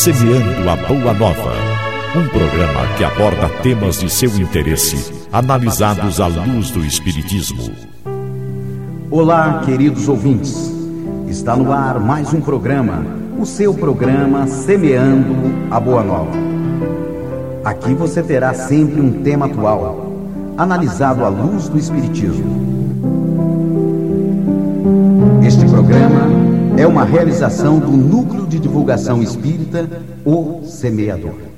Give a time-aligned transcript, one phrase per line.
[0.00, 1.52] Semeando a Boa Nova.
[2.16, 7.70] Um programa que aborda temas de seu interesse, analisados à luz do Espiritismo.
[9.10, 10.72] Olá, queridos ouvintes.
[11.28, 13.04] Está no ar mais um programa,
[13.38, 15.34] o seu programa Semeando
[15.70, 16.38] a Boa Nova.
[17.62, 20.14] Aqui você terá sempre um tema atual,
[20.56, 22.89] analisado à luz do Espiritismo.
[26.80, 29.86] É uma realização do Núcleo de Divulgação Espírita,
[30.24, 31.49] O Semeador.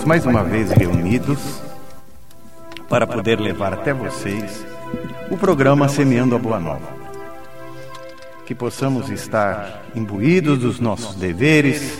[0.00, 1.60] Estamos mais uma vez reunidos
[2.88, 4.64] para poder levar até vocês
[5.30, 6.88] o programa Semeando a Boa Nova.
[8.46, 11.98] Que possamos estar imbuídos dos nossos deveres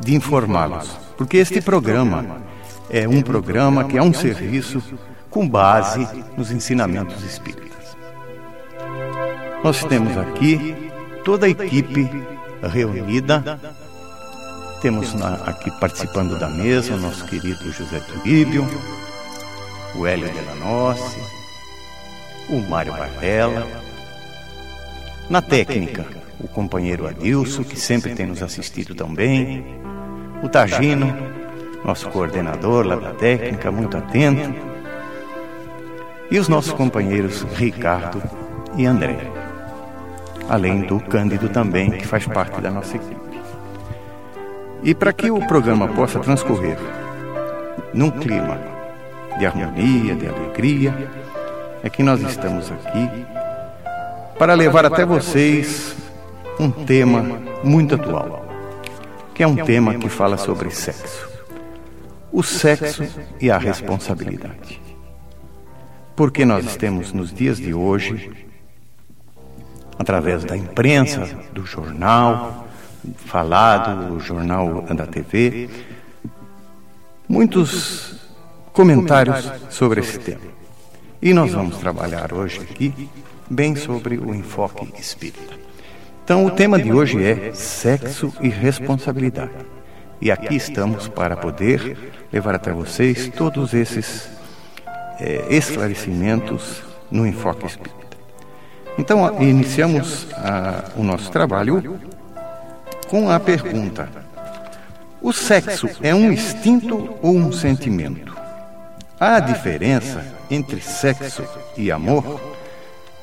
[0.00, 2.42] de informá-los, porque este programa
[2.90, 4.82] é um programa que é um serviço
[5.30, 7.96] com base nos ensinamentos espíritas.
[9.64, 10.74] Nós temos aqui
[11.24, 12.08] toda a equipe
[12.62, 13.58] reunida
[14.80, 18.66] temos na, aqui participando da mesa o nosso querido José Turíbio,
[19.94, 21.18] o Hélio Delanossi,
[22.48, 23.66] o Mário Bardella.
[25.28, 26.06] Na técnica,
[26.40, 29.64] o companheiro Adilson, que sempre tem nos assistido também,
[30.42, 31.14] o Tagino,
[31.84, 34.54] nosso coordenador lá da técnica, muito atento,
[36.30, 38.22] e os nossos companheiros Ricardo
[38.76, 39.18] e André,
[40.48, 43.17] além do Cândido também, que faz parte da nossa equipe.
[44.82, 46.78] E para que o programa possa transcorrer
[47.92, 48.58] num clima
[49.38, 50.94] de harmonia, de alegria,
[51.82, 53.08] é que nós estamos aqui
[54.38, 55.96] para levar até vocês
[56.60, 57.22] um tema
[57.62, 58.46] muito atual,
[59.34, 61.28] que é um tema que fala sobre sexo.
[62.32, 63.04] O sexo
[63.40, 64.80] e a responsabilidade.
[66.14, 68.30] Porque nós temos nos dias de hoje,
[69.98, 72.67] através da imprensa, do jornal,
[73.16, 75.68] falado, o jornal da TV,
[77.28, 78.14] muitos
[78.72, 80.40] comentários sobre esse tema.
[81.20, 83.08] E nós vamos trabalhar hoje aqui
[83.50, 85.54] bem sobre o enfoque espírita.
[86.24, 89.50] Então, o tema de hoje é sexo e responsabilidade.
[90.20, 91.96] E aqui estamos para poder
[92.32, 94.28] levar até vocês todos esses
[95.18, 97.98] é, esclarecimentos no enfoque espírita.
[98.98, 101.98] Então, iniciamos a, o nosso trabalho
[103.08, 104.08] com a pergunta:
[105.20, 108.36] O sexo é um instinto ou um sentimento?
[109.18, 111.42] Há diferença entre sexo
[111.76, 112.40] e amor?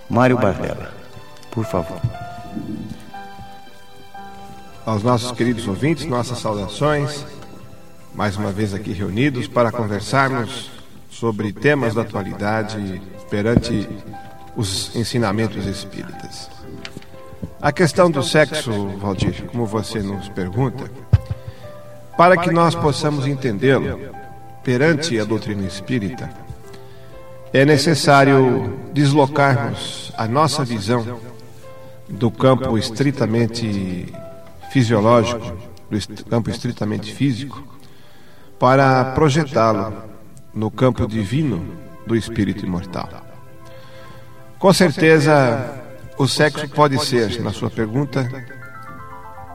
[0.10, 0.94] Mário Bardella,
[1.52, 2.02] por favor.
[4.86, 7.26] Aos nossos queridos ouvintes, nossas saudações,
[8.14, 10.70] mais uma vez aqui reunidos para conversarmos
[11.10, 13.88] sobre temas da atualidade perante
[14.56, 16.55] os ensinamentos espíritas.
[17.62, 20.90] A questão do sexo, Valdir, como você nos pergunta,
[22.18, 24.00] para que nós possamos entendê-lo
[24.64, 26.30] perante a doutrina espírita,
[27.52, 31.20] é necessário deslocarmos a nossa visão
[32.08, 34.14] do campo estritamente
[34.72, 35.54] fisiológico,
[35.90, 37.64] do campo estritamente físico,
[38.60, 39.94] para projetá-lo
[40.54, 41.66] no campo divino
[42.06, 43.10] do espírito imortal.
[44.60, 45.85] Com certeza,
[46.18, 48.30] o sexo pode ser, na sua pergunta,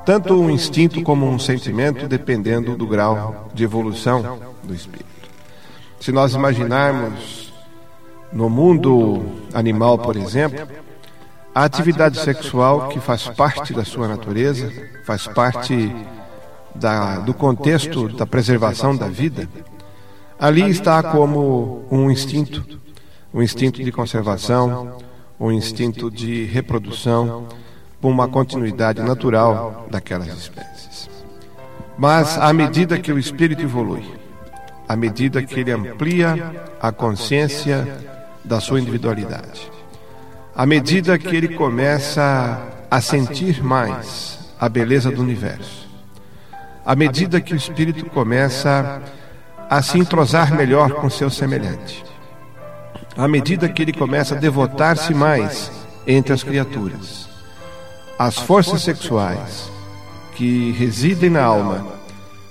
[0.04, 5.06] tanto um instinto como um sentimento, dependendo do grau de evolução do espírito.
[6.00, 7.52] Se nós imaginarmos
[8.32, 9.22] no mundo
[9.52, 10.66] animal, por exemplo,
[11.54, 14.72] a atividade sexual que faz parte da sua natureza,
[15.04, 15.94] faz parte
[16.74, 19.48] da, do contexto da preservação da vida,
[20.38, 22.64] ali está como um instinto,
[23.34, 24.96] um instinto de conservação,
[25.40, 27.48] o instinto de reprodução
[27.98, 31.08] por uma continuidade natural daquelas espécies.
[31.96, 34.04] Mas à medida que o espírito evolui,
[34.86, 37.88] à medida que ele amplia a consciência
[38.44, 39.70] da sua individualidade,
[40.54, 42.60] à medida que ele começa
[42.90, 45.88] a sentir mais a beleza do universo,
[46.84, 49.00] à medida que o espírito começa
[49.70, 52.04] a se entrosar melhor com seu semelhante,
[53.20, 55.70] à medida que ele começa a devotar-se mais
[56.06, 57.28] entre as criaturas.
[58.18, 59.70] As forças sexuais
[60.34, 61.86] que residem na alma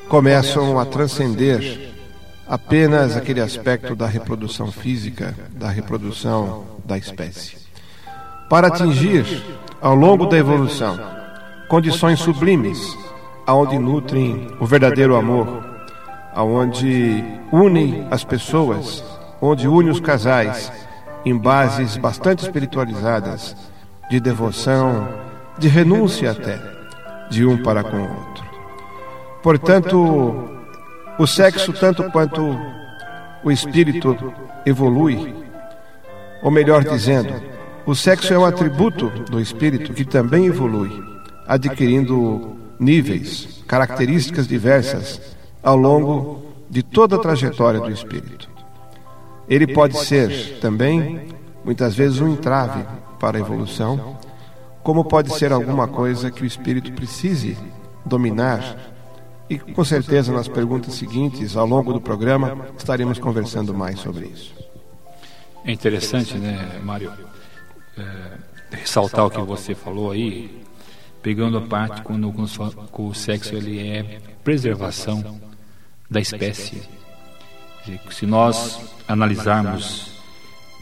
[0.08, 1.92] começam a transcender
[2.48, 7.58] apenas aquele aspecto da reprodução física, da reprodução da espécie.
[8.48, 9.26] Para atingir,
[9.82, 11.00] ao longo da evolução,
[11.68, 12.96] condições sublimes,
[13.48, 15.66] aonde nutrem o verdadeiro amor,
[16.36, 19.04] aonde unem as pessoas,
[19.42, 20.72] onde unem os casais
[21.26, 23.56] em bases bastante espiritualizadas
[24.10, 25.08] de devoção,
[25.58, 26.60] de renúncia até,
[27.30, 28.44] de um para com o outro.
[29.44, 30.50] Portanto,
[31.18, 32.58] o sexo, tanto quanto
[33.44, 34.34] o espírito
[34.66, 35.36] evolui,
[36.42, 37.34] ou melhor dizendo,
[37.86, 40.92] o sexo é um atributo do espírito que também evolui,
[41.48, 45.22] adquirindo níveis, características diversas
[45.62, 48.49] ao longo de toda a trajetória do espírito.
[49.50, 51.28] Ele pode ser também,
[51.66, 52.86] muitas vezes, um entrave
[53.20, 54.18] para a evolução,
[54.84, 57.58] como pode ser alguma coisa que o espírito precise
[58.06, 58.78] dominar.
[59.50, 64.54] E com certeza nas perguntas seguintes, ao longo do programa, estaremos conversando mais sobre isso.
[65.66, 67.12] É interessante, né, Mário,
[67.98, 70.64] é, ressaltar o que você falou aí,
[71.24, 72.32] pegando a parte quando
[72.94, 75.40] o sexo ele é preservação
[76.10, 76.99] da espécie.
[78.12, 80.12] Se nós analisarmos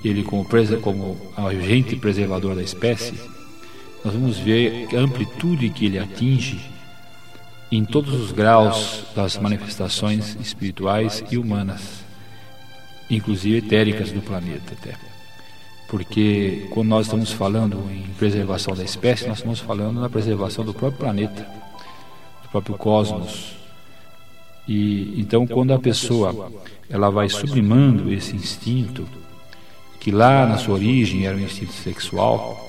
[0.03, 0.47] ele como,
[0.81, 3.13] como agente preservador da espécie,
[4.03, 6.59] nós vamos ver a amplitude que ele atinge
[7.71, 12.05] em todos os graus das manifestações espirituais e humanas,
[13.09, 14.95] inclusive etéricas do planeta até.
[15.87, 20.73] Porque quando nós estamos falando em preservação da espécie, nós estamos falando na preservação do
[20.73, 21.41] próprio planeta,
[22.43, 23.55] do próprio cosmos.
[24.67, 26.51] E então quando a pessoa
[26.89, 29.07] ela vai sublimando esse instinto
[29.99, 32.65] que lá na sua origem era um instinto sexual,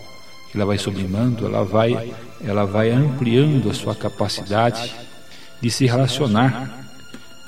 [0.55, 2.13] ela vai sublimando, ela vai,
[2.45, 4.93] ela vai ampliando a sua capacidade
[5.61, 6.87] de se relacionar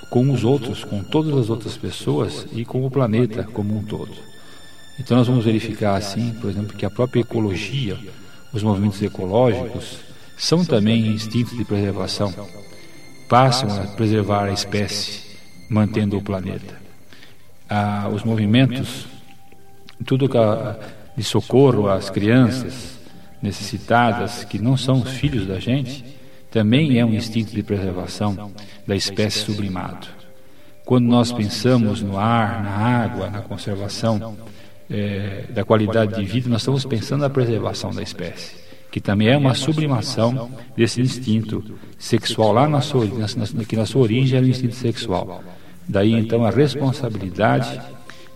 [0.09, 4.13] com os outros, com todas as outras pessoas e com o planeta como um todo.
[4.99, 7.99] Então nós vamos verificar assim, por exemplo, que a própria ecologia,
[8.53, 9.99] os movimentos ecológicos,
[10.37, 12.35] são também instintos de preservação,
[13.31, 15.23] passam a preservar a espécie,
[15.69, 16.75] mantendo o planeta.
[17.69, 19.07] Ah, os movimentos,
[20.05, 20.77] tudo que a,
[21.17, 22.99] de socorro às crianças
[23.41, 26.05] necessitadas, que não são filhos da gente,
[26.51, 28.51] também é um instinto de preservação
[28.85, 30.09] da espécie sublimado.
[30.85, 34.37] Quando nós pensamos no ar, na água, na conservação
[34.91, 38.57] é, da qualidade de vida, nós estamos pensando na preservação da espécie,
[38.91, 41.63] que também é uma sublimação desse instinto
[41.99, 45.43] sexual lá na sua, na, que na sua origem era o instinto sexual.
[45.89, 47.81] Daí então a responsabilidade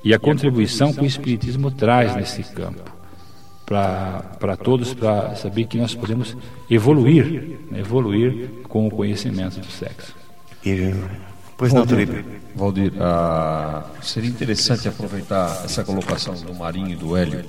[0.02, 2.94] e a contribuição que o Espiritismo traz nesse campo
[3.64, 6.36] para todos, para saber que nós podemos
[6.70, 10.14] evoluir, né, evoluir com o conhecimento do sexo.
[10.64, 10.94] E,
[11.56, 12.24] pois não, Valdir,
[12.54, 17.44] Valdir ah, seria interessante aproveitar essa colocação do Marinho e do Hélio,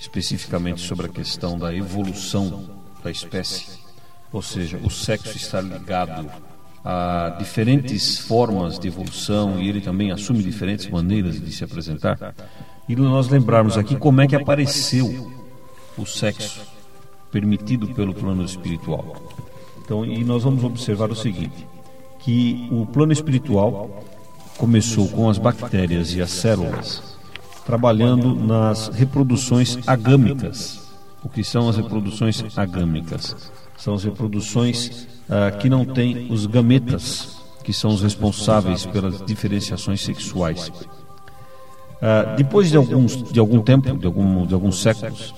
[0.00, 2.64] especificamente sobre a questão da evolução
[3.04, 3.78] da espécie,
[4.32, 6.30] ou seja, o sexo está ligado
[6.82, 12.34] a diferentes formas de evolução e ele também assume diferentes maneiras de se apresentar.
[12.88, 15.30] E nós lembrarmos aqui como é que apareceu
[15.98, 16.62] o sexo
[17.30, 19.14] permitido pelo plano espiritual.
[19.84, 21.66] Então, e nós vamos observar o seguinte,
[22.20, 24.02] que o plano espiritual
[24.56, 27.19] começou com as bactérias e as células
[27.70, 30.90] trabalhando nas reproduções agâmicas.
[31.22, 33.52] O que são as reproduções agâmicas?
[33.76, 40.00] São as reproduções ah, que não têm os gametas, que são os responsáveis pelas diferenciações
[40.00, 40.72] sexuais.
[42.02, 45.32] Ah, depois de, alguns, de algum tempo, de, algum, de alguns séculos,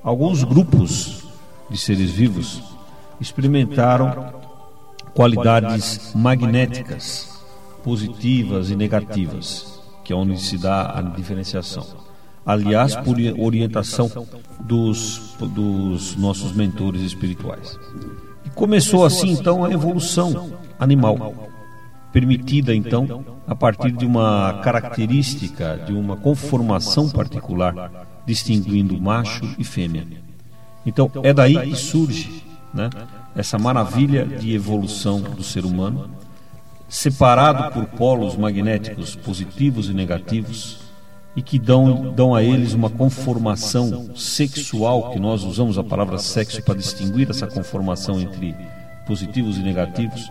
[0.00, 1.24] alguns grupos
[1.68, 2.62] de seres vivos
[3.20, 4.32] experimentaram
[5.12, 7.42] qualidades magnéticas,
[7.82, 9.73] positivas e negativas,
[10.04, 11.86] que é onde se dá a diferenciação.
[12.46, 14.10] Aliás, por orientação
[14.60, 17.78] dos, dos nossos mentores espirituais.
[18.54, 21.34] Começou assim então a evolução animal,
[22.12, 30.06] permitida então a partir de uma característica, de uma conformação particular, distinguindo macho e fêmea.
[30.86, 32.90] Então é daí que surge né,
[33.34, 36.10] essa maravilha de evolução do ser humano,
[36.94, 40.78] separado por polos magnéticos positivos e negativos,
[41.34, 46.62] e que dão, dão a eles uma conformação sexual, que nós usamos a palavra sexo
[46.62, 48.54] para distinguir essa conformação entre
[49.08, 50.30] positivos e negativos,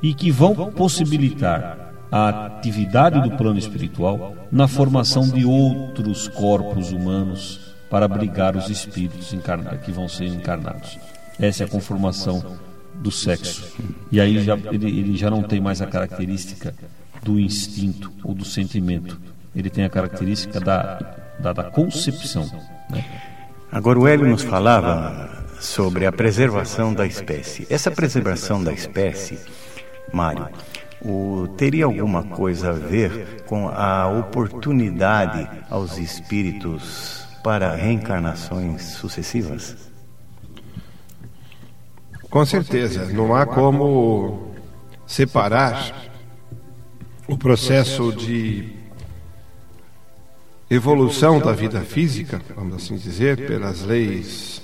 [0.00, 7.74] e que vão possibilitar a atividade do plano espiritual na formação de outros corpos humanos
[7.90, 9.34] para abrigar os espíritos
[9.84, 11.00] que vão ser encarnados.
[11.36, 12.44] Essa é a conformação
[13.00, 13.74] do sexo.
[14.10, 16.74] E aí já, ele, ele já não tem mais a característica
[17.22, 19.20] do instinto ou do sentimento.
[19.54, 22.44] Ele tem a característica da, da, da concepção.
[22.90, 23.04] Né?
[23.70, 27.66] Agora, o Hélio nos falava sobre a preservação da espécie.
[27.70, 29.38] Essa preservação da espécie,
[30.12, 30.48] Mário,
[31.02, 39.85] o, teria alguma coisa a ver com a oportunidade aos espíritos para reencarnações sucessivas?
[42.36, 44.52] Com certeza, não há como
[45.06, 46.04] separar
[47.26, 48.74] o processo de
[50.68, 54.60] evolução da vida física, vamos assim dizer, pelas leis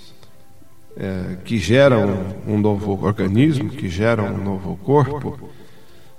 [0.98, 5.48] é, que geram um novo organismo, que geram um novo corpo,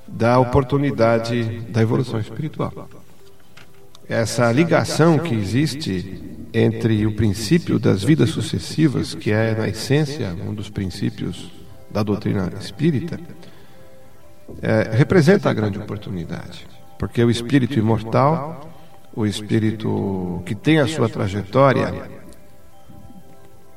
[0.08, 2.90] da oportunidade da evolução espiritual.
[4.10, 6.20] Essa ligação que existe
[6.54, 11.52] entre o princípio das vidas sucessivas, que é, na essência, um dos princípios
[11.90, 13.20] da doutrina espírita,
[14.62, 16.68] é, representa a grande oportunidade.
[17.00, 18.70] Porque o espírito imortal,
[19.16, 22.10] o espírito que tem a sua trajetória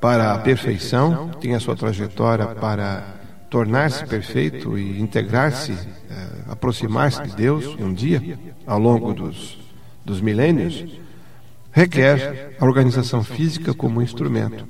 [0.01, 3.17] para a perfeição, tem a sua trajetória para
[3.49, 9.59] tornar-se perfeito e integrar-se, é, aproximar-se de Deus um dia, ao longo dos,
[10.05, 10.85] dos milênios,
[11.77, 14.67] requer a organização física como instrumento.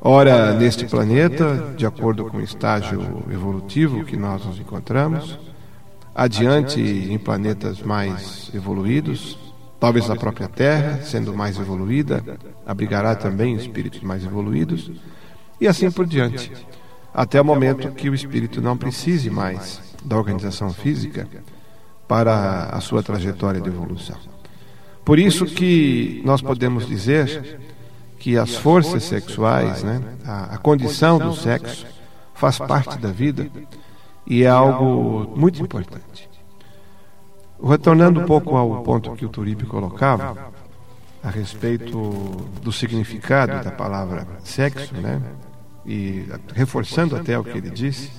[0.00, 5.38] Ora, neste planeta, de acordo com o estágio evolutivo que nós nos encontramos,
[6.14, 9.38] adiante em planetas mais evoluídos,
[9.78, 12.24] talvez a própria Terra, sendo mais evoluída,
[12.64, 14.90] abrigará também espíritos mais evoluídos,
[15.60, 16.50] e assim por diante,
[17.12, 21.28] até o momento que o espírito não precise mais da organização física
[22.08, 24.35] para a sua trajetória de evolução.
[25.06, 27.60] Por isso que nós podemos dizer
[28.18, 31.86] que as forças sexuais, né, a, a condição do sexo,
[32.34, 33.48] faz parte da vida
[34.26, 36.28] e é algo muito importante.
[37.64, 40.52] Retornando um pouco ao ponto que o Turibe colocava,
[41.22, 41.96] a respeito
[42.60, 45.22] do significado da palavra sexo, né?
[45.86, 48.10] E reforçando até o que ele disse,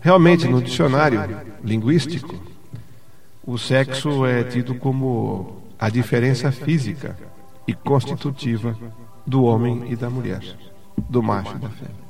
[0.00, 2.34] realmente no dicionário linguístico,
[3.46, 7.16] o sexo é tido como a diferença física
[7.66, 8.76] e constitutiva
[9.26, 10.42] do homem e da mulher,
[11.08, 12.06] do macho e da fêmea.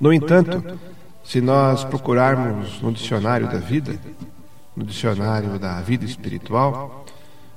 [0.00, 0.78] No entanto,
[1.24, 3.98] se nós procurarmos no dicionário da vida,
[4.74, 7.04] no dicionário da vida espiritual,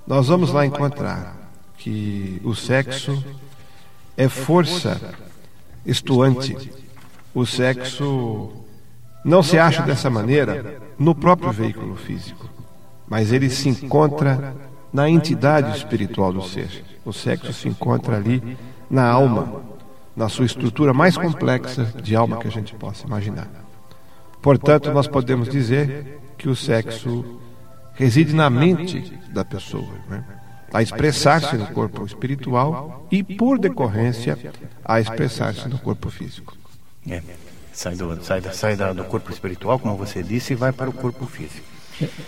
[0.06, 1.36] nós vamos lá encontrar
[1.78, 3.24] que o sexo
[4.18, 5.00] é força
[5.86, 6.72] estuante.
[7.34, 8.52] O sexo
[9.24, 12.49] não se acha dessa maneira no próprio veículo físico
[13.10, 14.56] mas ele se encontra
[14.94, 16.86] na entidade espiritual do ser.
[17.04, 18.58] O sexo se encontra ali
[18.90, 19.64] na alma,
[20.16, 23.48] na sua estrutura mais complexa de alma que a gente possa imaginar.
[24.42, 27.40] Portanto, nós podemos dizer que o sexo
[27.94, 30.24] reside na mente da pessoa, né?
[30.72, 34.38] a expressar-se no corpo espiritual e, por decorrência,
[34.86, 36.56] a expressar-se no corpo físico.
[37.10, 37.22] É.
[37.74, 41.26] Sai, do, sai, sai do corpo espiritual, como você disse, e vai para o corpo
[41.26, 41.66] físico.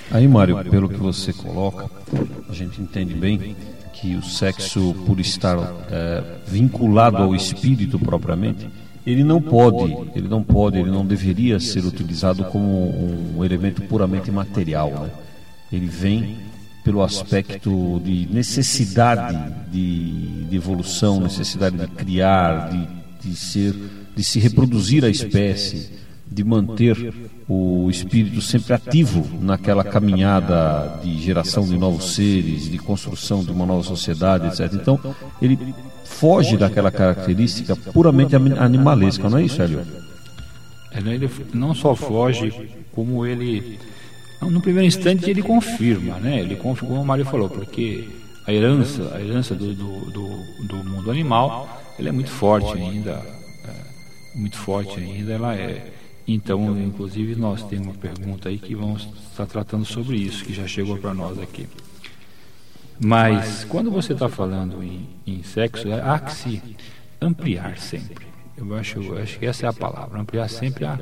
[0.10, 1.90] Aí, Mário, pelo que você coloca,
[2.50, 3.56] a gente entende bem
[3.94, 5.58] que o sexo, por estar
[5.90, 8.68] é, vinculado ao espírito propriamente,
[9.06, 14.32] ele não pode, ele não pode, ele não deveria ser utilizado como um elemento puramente
[14.32, 14.92] material.
[14.92, 15.10] Né?
[15.72, 16.38] Ele vem
[16.84, 19.38] pelo aspecto de necessidade
[19.72, 23.76] de, de evolução, necessidade de criar, de, de ser,
[24.16, 26.01] de se reproduzir a espécie
[26.32, 27.14] de manter
[27.48, 33.66] o espírito sempre ativo naquela caminhada de geração de novos seres, de construção de uma
[33.66, 34.74] nova sociedade, etc.
[34.74, 34.98] Então,
[35.42, 35.60] ele
[36.06, 39.86] foge daquela característica puramente animalesca, não é isso, Hélio?
[40.94, 43.78] Ele não só foge, como ele,
[44.42, 46.40] no primeiro instante, ele confirma, né?
[46.40, 48.08] Ele confirma, como o Mário falou, porque
[48.48, 53.22] a herança, a herança do, do, do, do mundo animal, ela é muito forte ainda,
[53.68, 55.91] é, muito forte ainda, ela é
[56.28, 60.68] então, inclusive, nós temos uma pergunta aí que vamos estar tratando sobre isso, que já
[60.68, 61.68] chegou para nós aqui.
[63.04, 66.62] Mas, quando você está falando em, em sexo, há que se
[67.20, 68.28] ampliar sempre.
[68.56, 71.00] Eu acho, eu acho que essa é a palavra, ampliar sempre a,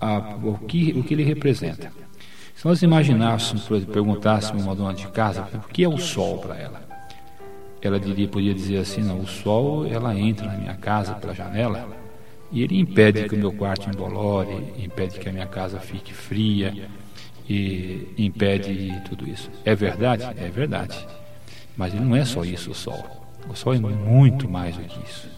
[0.00, 1.90] a, o, que, o que ele representa.
[2.54, 6.82] Se nós imaginássemos, perguntássemos uma dona de casa, o que é o sol para ela?
[7.80, 11.88] Ela diria, podia dizer assim, não, o sol, ela entra na minha casa pela janela,
[12.50, 16.74] e ele impede que o meu quarto embolore, impede que a minha casa fique fria,
[17.48, 19.50] e impede tudo isso.
[19.64, 20.24] É verdade?
[20.36, 21.06] É verdade.
[21.76, 23.02] Mas não é só isso o sol.
[23.48, 25.28] O sol é muito mais do que isso.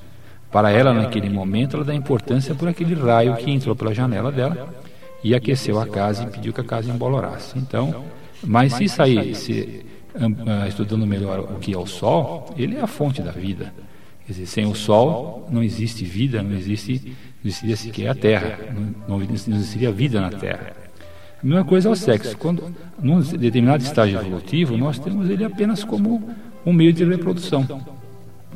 [0.51, 4.75] Para ela, naquele momento, ela dá importância por aquele raio que entrou pela janela dela
[5.23, 7.57] e aqueceu a casa e impediu que a casa embolorasse.
[7.57, 8.05] Então,
[8.43, 12.87] mas se sair, se, uh, estudando melhor o que é o Sol, ele é a
[12.89, 13.73] fonte da vida.
[14.31, 17.03] Quer dizer, sem o Sol não existe vida, não existe,
[17.43, 18.61] não existiria sequer a Terra,
[19.09, 20.73] não, não existiria vida na Terra.
[21.43, 22.39] A mesma coisa é o sexo.
[22.39, 22.73] Quando,
[23.03, 26.31] num determinado estágio evolutivo, nós temos ele apenas como
[26.65, 27.67] um meio de reprodução.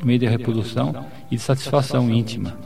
[0.01, 2.57] Um meio de reprodução e de satisfação íntima.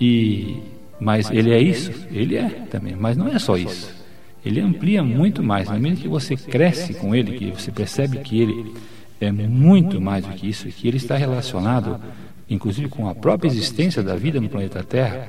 [0.00, 0.58] E,
[1.00, 1.90] mas ele é isso?
[2.12, 3.92] Ele é também, mas não é só isso.
[4.46, 5.68] Ele amplia muito mais.
[5.68, 8.72] Na medida que você cresce com ele, que você percebe que ele
[9.26, 12.00] é muito mais do que isso, que ele está relacionado,
[12.48, 15.28] inclusive, com a própria existência da vida no planeta Terra,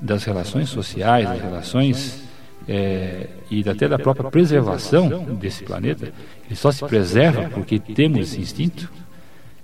[0.00, 2.22] das relações sociais, das relações
[2.68, 6.12] é, e até da própria preservação desse planeta,
[6.46, 8.90] ele só se preserva porque temos esse instinto.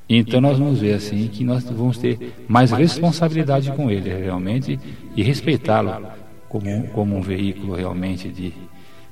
[0.09, 4.79] Então nós vamos ver assim que nós vamos ter mais responsabilidade com ele realmente
[5.17, 6.07] e respeitá-lo
[6.49, 8.53] como, como um veículo realmente de,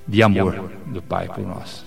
[0.07, 1.85] de amor do Pai por nós.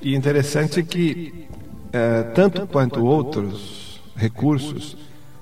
[0.00, 1.46] E interessante que
[1.92, 4.96] é, tanto quanto outros recursos,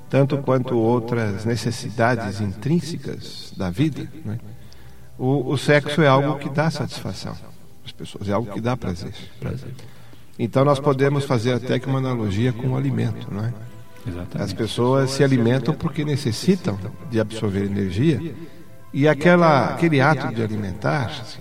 [0.08, 4.38] tanto quanto outras necessidades intrínsecas da vida, né?
[5.18, 7.36] O, o sexo é algo que dá satisfação
[7.84, 9.12] às pessoas, é algo que dá prazer.
[10.38, 13.52] Então nós podemos fazer até que uma analogia com o alimento, não é?
[14.34, 16.78] As pessoas se alimentam porque necessitam
[17.10, 18.34] de absorver energia
[18.94, 21.40] e aquela, aquele ato de alimentar assim,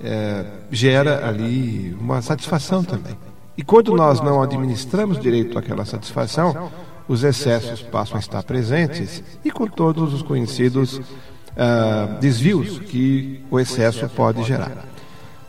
[0.00, 3.16] é, gera ali uma satisfação também.
[3.56, 6.70] E quando nós não administramos direito aquela satisfação,
[7.06, 13.60] os excessos passam a estar presentes e com todos os conhecidos uh, desvios que o
[13.60, 14.84] excesso pode gerar.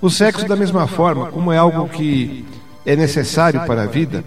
[0.02, 2.46] O sexo, da mesma forma, como é algo que
[2.86, 4.24] é necessário para a vida,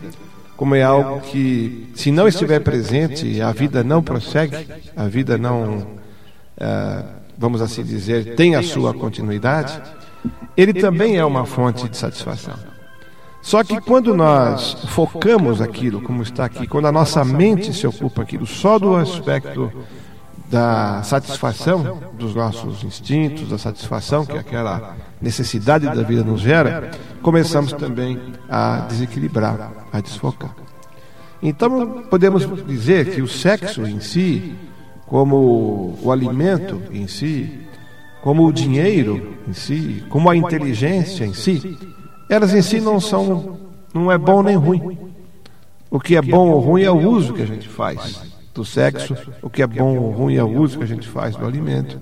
[0.57, 5.79] como é algo que, se não estiver presente, a vida não prossegue, a vida não,
[5.79, 7.05] uh,
[7.37, 9.81] vamos assim dizer, tem a sua continuidade,
[10.57, 12.55] ele também é uma fonte de satisfação.
[13.49, 18.21] Só que quando nós focamos aquilo, como está aqui, quando a nossa mente se ocupa
[18.21, 19.73] aquilo só do aspecto
[20.51, 26.91] da satisfação dos nossos instintos, da satisfação que aquela necessidade da vida nos gera,
[27.23, 30.55] começamos também a desequilibrar, a desfocar.
[31.43, 34.55] Então, podemos dizer que o sexo em si,
[35.07, 37.67] como o alimento em si,
[38.21, 41.79] como o dinheiro em si, como a inteligência em si,
[42.29, 43.59] elas em si não são,
[43.95, 44.99] não é bom nem ruim.
[45.91, 48.21] O que é bom ou ruim é o uso que a gente faz
[48.55, 51.37] do sexo, o que é bom ou ruim é o uso que a gente faz
[51.37, 51.99] do alimento,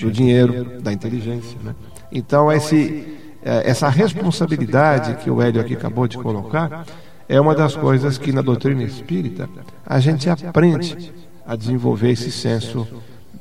[0.00, 1.56] do dinheiro, da inteligência.
[1.62, 1.74] Né?
[2.10, 6.86] Então, esse, é, essa responsabilidade que o Hélio aqui acabou de colocar
[7.28, 9.48] é uma das coisas que na doutrina espírita
[9.86, 11.12] a gente aprende
[11.46, 12.86] a desenvolver esse senso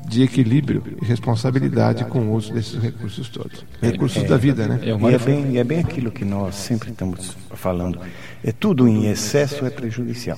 [0.07, 3.65] de equilíbrio e responsabilidade com o uso desses recursos todos.
[3.81, 4.79] Recursos é, da vida, né?
[4.81, 7.99] É, e é bem, é bem aquilo que nós sempre estamos falando.
[8.43, 10.37] É tudo em excesso é prejudicial.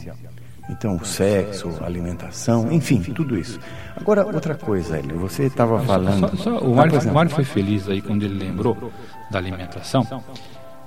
[0.70, 3.60] Então, o sexo, alimentação, enfim, tudo isso.
[3.96, 6.36] Agora, outra coisa, Hélio, você estava falando.
[6.38, 8.92] Só, só, o, Mário, o Mário foi feliz aí quando ele lembrou
[9.30, 10.04] da alimentação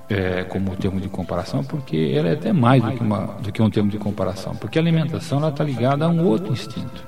[0.09, 3.61] é, como termo de comparação, porque ela é até mais do que, uma, do que
[3.61, 7.07] um termo de comparação, porque a alimentação está ligada a um outro instinto.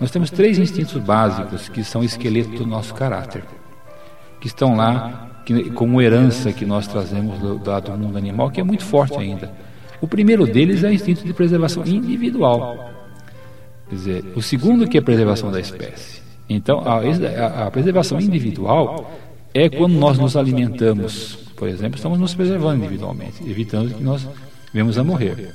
[0.00, 3.44] Nós temos três instintos básicos que são esqueleto do nosso caráter,
[4.40, 8.64] que estão lá que, como herança que nós trazemos do, do mundo animal, que é
[8.64, 9.50] muito forte ainda
[10.00, 12.92] o primeiro deles é o instinto de preservação individual.
[13.88, 16.22] Quer dizer, o segundo que é a preservação da espécie.
[16.48, 19.10] Então, a, a, a preservação individual
[19.52, 24.26] é quando nós nos alimentamos, por exemplo, estamos nos preservando individualmente, evitando que nós
[24.72, 25.52] venhamos a morrer.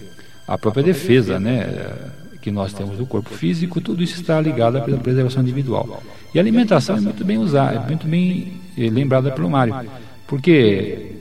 [0.47, 1.67] A própria defesa, né,
[2.43, 6.03] que nós temos do corpo físico, tudo isso está ligado à preservação individual.
[6.35, 9.73] E a alimentação é muito bem usada, é muito bem eh, lembrada pelo Mário,
[10.27, 11.11] porque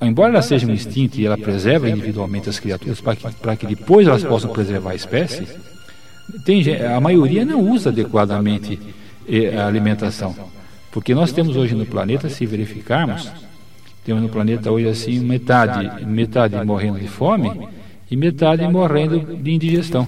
[0.00, 3.66] embora ela seja um instinto e ela preserva individualmente as criaturas para que, para que
[3.66, 5.48] depois elas possam preservar a espécie,
[6.44, 8.78] tem, a maioria não usa adequadamente
[9.28, 10.32] eh, a alimentação.
[10.92, 13.32] Porque nós temos hoje no planeta, se verificarmos,
[14.04, 17.50] temos no planeta hoje assim metade, metade morrendo de fome
[18.08, 20.06] e metade morrendo de indigestão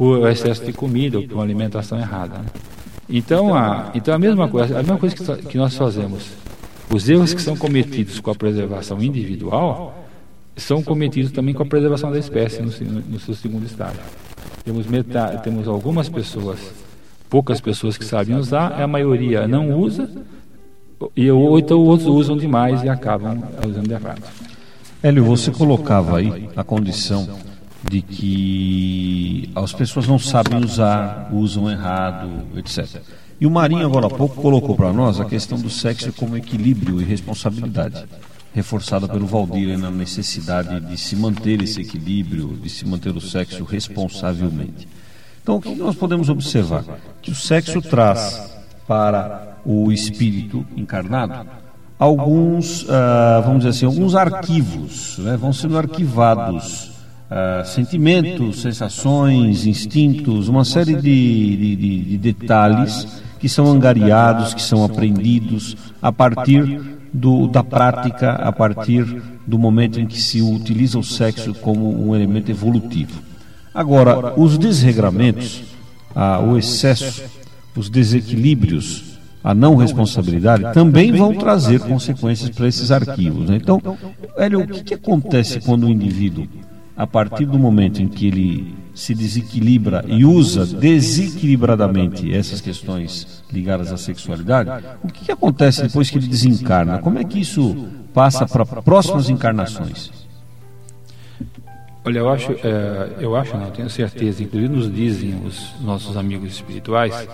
[0.00, 2.38] por excesso de comida ou por uma alimentação errada.
[2.38, 2.46] Né?
[3.06, 6.30] Então, a, então a mesma coisa, a mesma coisa que, que nós fazemos
[6.90, 9.94] os erros que são cometidos com a preservação individual
[10.56, 12.70] são cometidos também com a preservação da espécie no,
[13.02, 14.00] no seu segundo estágio.
[14.64, 16.58] Temos, metade, temos algumas pessoas,
[17.28, 20.10] poucas pessoas que sabem usar, a maioria não usa,
[21.14, 24.22] e ou então outros usam demais e acabam usando errado.
[25.02, 27.49] Hélio, você colocava aí a condição
[27.88, 33.02] de que as pessoas não sabem usar, usam errado, etc.
[33.40, 37.00] E o Marinho, agora há pouco, colocou para nós a questão do sexo como equilíbrio
[37.00, 38.04] e responsabilidade,
[38.54, 43.64] reforçada pelo Valdir na necessidade de se manter esse equilíbrio, de se manter o sexo
[43.64, 44.86] responsavelmente.
[45.42, 46.84] Então, o que nós podemos observar?
[47.22, 48.52] Que o sexo traz
[48.86, 51.48] para o espírito encarnado
[51.98, 55.36] alguns, uh, vamos dizer assim, alguns arquivos, né?
[55.36, 56.89] vão sendo arquivados
[57.30, 64.62] uh, sentimentos, sensações, instintos, uma série de, de, de, de detalhes que são angariados, que
[64.62, 66.80] são aprendidos a partir
[67.12, 72.14] do, da prática, a partir do momento em que se utiliza o sexo como um
[72.14, 73.20] elemento evolutivo.
[73.74, 75.62] Agora, os desregramentos,
[76.14, 77.22] ah, o excesso,
[77.74, 83.48] os desequilíbrios, a não responsabilidade também vão trazer consequências para esses arquivos.
[83.48, 83.56] Né?
[83.56, 83.80] Então,
[84.36, 86.46] Hélio, o que, que acontece quando o indivíduo
[87.00, 93.90] a partir do momento em que ele se desequilibra e usa desequilibradamente essas questões ligadas
[93.90, 96.98] à sexualidade, o que, acontece depois que ele desencarna?
[96.98, 100.10] Como é que isso passa para próximas encarnações?
[102.04, 106.52] Olha, eu acho, é, eu acho, não, tenho certeza, inclusive nos dizem os nossos amigos
[106.52, 107.26] espirituais,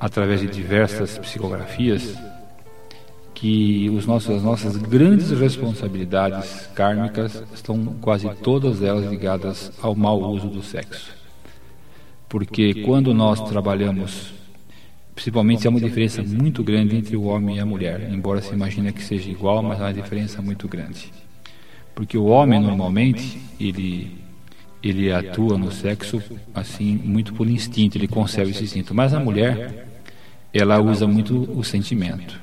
[0.00, 2.16] através de diversas psicografias,
[3.34, 10.20] que os nossos, as nossas grandes responsabilidades kármicas estão quase todas elas ligadas ao mau
[10.30, 11.12] uso do sexo.
[12.28, 14.32] Porque quando nós trabalhamos,
[15.14, 18.92] principalmente há uma diferença muito grande entre o homem e a mulher, embora se imagine
[18.92, 21.12] que seja igual, mas há uma diferença muito grande.
[21.94, 24.22] Porque o homem normalmente, ele
[24.82, 26.22] ele atua no sexo
[26.54, 29.88] assim muito por instinto, ele concebe esse instinto, mas a mulher
[30.52, 32.38] ela usa muito o sentimento.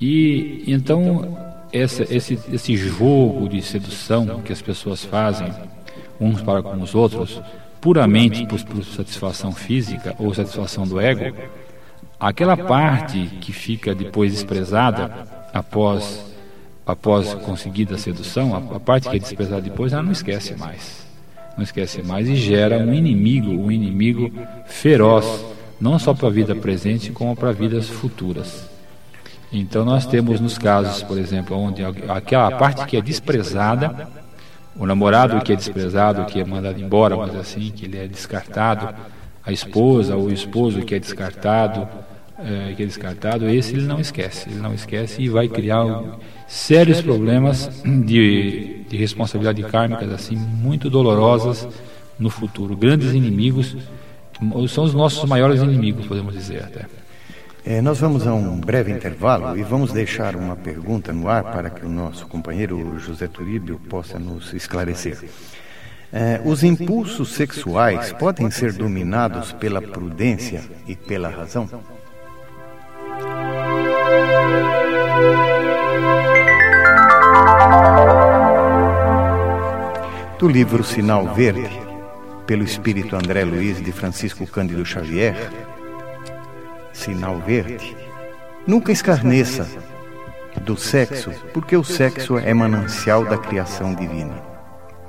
[0.00, 1.36] E então
[1.72, 5.52] essa, esse, esse jogo de sedução que as pessoas fazem
[6.20, 7.42] uns para com os outros,
[7.80, 11.36] puramente por, por satisfação física ou satisfação do ego,
[12.18, 16.32] aquela parte que fica depois desprezada após
[16.86, 21.06] após conseguida a sedução, a, a parte que é desprezada depois, ela não esquece mais.
[21.56, 24.30] Não esquece mais e gera um inimigo, um inimigo
[24.66, 25.44] feroz,
[25.80, 28.68] não só para a vida presente, como para vidas futuras.
[29.54, 34.08] Então nós temos nos casos, por exemplo, onde aquela parte que é desprezada,
[34.76, 38.92] o namorado que é desprezado, que é mandado embora, mas assim, que ele é descartado,
[39.46, 41.86] a esposa ou o esposo que é descartado,
[42.36, 46.02] é, que é descartado, esse ele não esquece, ele não esquece e vai criar
[46.48, 51.68] sérios problemas de, de responsabilidade kármicas assim muito dolorosas
[52.18, 52.76] no futuro.
[52.76, 53.76] Grandes inimigos
[54.68, 57.03] são os nossos maiores inimigos, podemos dizer até.
[57.66, 61.70] É, nós vamos a um breve intervalo e vamos deixar uma pergunta no ar para
[61.70, 65.18] que o nosso companheiro José Turíbio possa nos esclarecer.
[66.12, 71.66] É, os impulsos sexuais podem ser dominados pela prudência e pela razão?
[80.38, 81.80] Do livro Sinal Verde,
[82.46, 85.34] pelo espírito André Luiz de Francisco Cândido Xavier,
[86.94, 87.94] sinal verde.
[88.66, 89.68] Nunca escarneça
[90.62, 94.34] do sexo, porque o sexo é manancial da criação divina,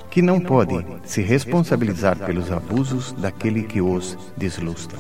[0.10, 4.98] que não pode se responsabilizar pelos abusos daquele que os deslustra.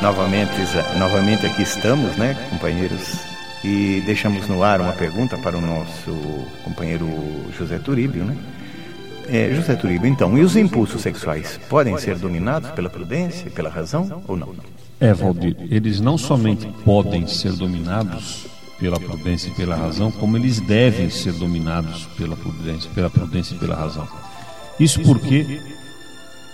[0.00, 0.52] Novamente,
[0.98, 6.12] novamente aqui estamos, né, companheiros e deixamos no ar uma pergunta para o nosso
[6.64, 7.08] companheiro
[7.56, 8.36] José Turíbio, né?
[9.28, 14.22] É, José Turíbio, então, e os impulsos sexuais podem ser dominados pela prudência, pela razão
[14.28, 14.54] ou não?
[15.00, 18.46] É, Valdir, eles não somente podem ser dominados
[18.78, 23.58] pela prudência e pela razão, como eles devem ser dominados pela prudência, pela prudência e
[23.58, 24.06] pela razão.
[24.78, 25.60] Isso porque,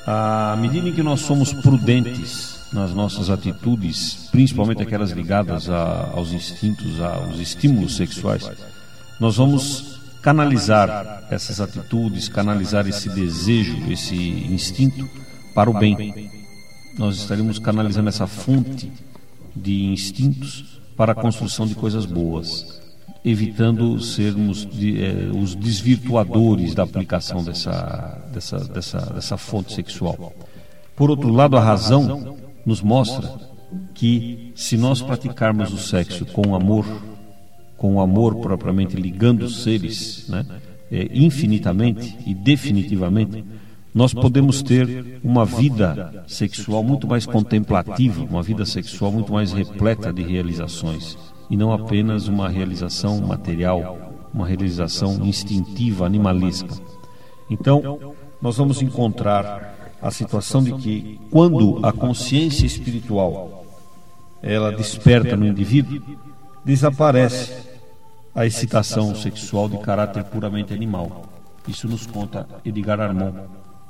[0.06, 6.32] à medida em que nós somos prudentes nas nossas atitudes, principalmente aquelas ligadas a, aos
[6.32, 8.50] instintos, aos estímulos sexuais,
[9.20, 15.08] nós vamos canalizar essas atitudes, canalizar esse desejo, esse instinto
[15.54, 16.30] para o bem.
[16.96, 18.90] Nós estaremos canalizando essa fonte
[19.54, 22.80] de instintos para a construção de coisas boas,
[23.24, 30.32] evitando sermos de, eh, os desvirtuadores da aplicação dessa, dessa, dessa, dessa fonte sexual.
[30.94, 33.28] Por outro lado, a razão nos mostra
[33.94, 36.86] que se nós praticarmos o sexo com amor,
[37.76, 40.44] com o amor propriamente ligando os seres, né,
[40.90, 43.44] é, infinitamente e definitivamente,
[43.94, 50.12] nós podemos ter uma vida sexual muito mais contemplativa, uma vida sexual muito mais repleta
[50.12, 51.18] de realizações,
[51.50, 56.74] e não apenas uma realização material, uma realização instintiva, animalesca.
[57.50, 59.71] Então, nós vamos encontrar
[60.02, 63.64] a situação de que quando a consciência espiritual
[64.42, 66.02] ela desperta no indivíduo,
[66.64, 67.54] desaparece
[68.34, 71.24] a excitação sexual de caráter puramente animal.
[71.68, 73.34] Isso nos conta Edgar Armand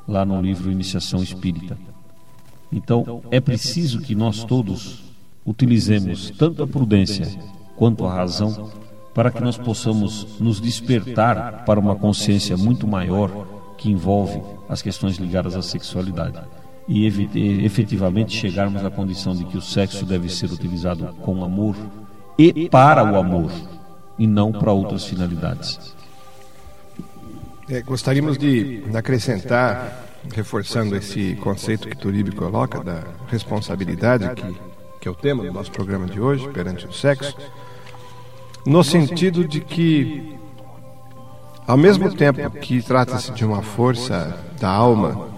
[0.06, 1.78] lá no livro Iniciação Espírita.
[2.70, 5.02] Então, é preciso que nós todos
[5.44, 7.26] utilizemos tanto a prudência
[7.76, 8.70] quanto a razão
[9.14, 13.46] para que nós possamos nos despertar para uma consciência muito maior
[13.76, 14.40] que envolve
[14.72, 16.40] as questões ligadas à sexualidade
[16.88, 17.06] e
[17.64, 21.76] efetivamente chegarmos à condição de que o sexo deve ser utilizado com amor
[22.38, 23.52] e para o amor
[24.18, 25.94] e não para outras finalidades.
[27.68, 34.56] É, gostaríamos de acrescentar, reforçando esse conceito que Turibe coloca da responsabilidade, que,
[35.00, 37.36] que é o tema do nosso programa de hoje, perante o sexo,
[38.66, 40.36] no sentido de que,
[41.66, 45.28] ao mesmo tempo que trata-se de uma força da alma,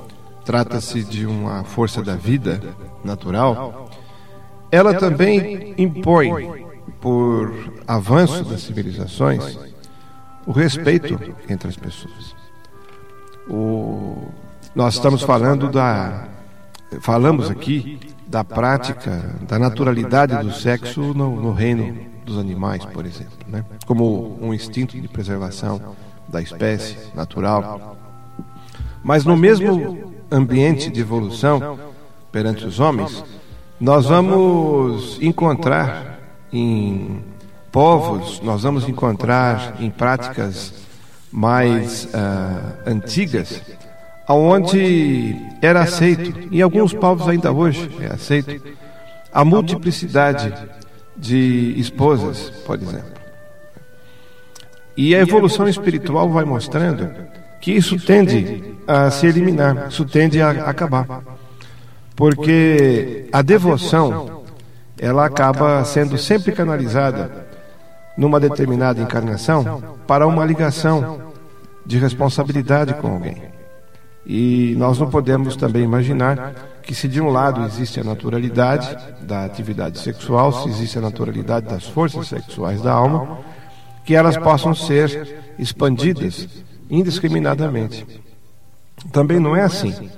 [0.45, 2.61] trata-se de uma força da vida
[3.03, 3.91] natural,
[4.71, 6.65] ela também impõe,
[7.01, 7.53] por
[7.87, 9.59] avanço das civilizações,
[10.47, 12.35] o respeito entre as pessoas.
[13.49, 14.29] O,
[14.75, 16.29] nós estamos falando da.
[17.01, 23.37] Falamos aqui da prática, da naturalidade do sexo no, no reino dos animais, por exemplo,
[23.47, 23.65] né?
[23.87, 25.95] como um instinto de preservação
[26.35, 27.97] da espécie natural.
[29.05, 31.79] Mas no mesmo ambiente de evolução
[32.33, 33.25] perante os homens,
[33.81, 36.19] nós vamos encontrar
[36.53, 37.23] em
[37.71, 40.75] povos, nós vamos encontrar em práticas
[41.31, 43.63] mais uh, antigas,
[44.27, 48.61] aonde era aceito, e alguns povos ainda hoje é aceito,
[49.33, 50.53] a multiplicidade
[51.17, 53.14] de esposas, por exemplo.
[54.97, 57.11] E a evolução espiritual vai mostrando
[57.61, 61.23] que isso tende a se eliminar, isso tende a acabar.
[62.15, 64.43] Porque a devoção,
[64.99, 67.47] ela acaba sendo sempre canalizada
[68.17, 71.21] numa determinada encarnação para uma ligação
[71.85, 73.43] de responsabilidade com alguém.
[74.27, 79.45] E nós não podemos também imaginar que, se de um lado existe a naturalidade da
[79.45, 83.39] atividade sexual, se existe a naturalidade das forças sexuais da alma,
[84.05, 86.49] que elas possam ser expandidas
[86.91, 88.07] indiscriminadamente.
[89.13, 90.11] Também não é assim,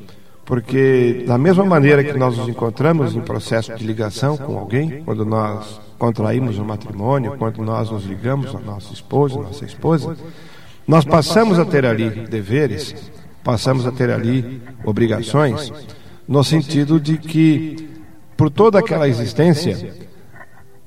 [0.44, 5.24] porque, da mesma maneira que nós nos encontramos em processo de ligação com alguém, quando
[5.24, 10.16] nós contraímos um matrimônio, quando nós nos ligamos a nossa esposa, nossa esposa,
[10.86, 13.10] nós passamos a ter ali deveres,
[13.42, 15.72] passamos a ter ali obrigações,
[16.28, 17.88] no sentido de que,
[18.36, 19.94] por toda aquela existência,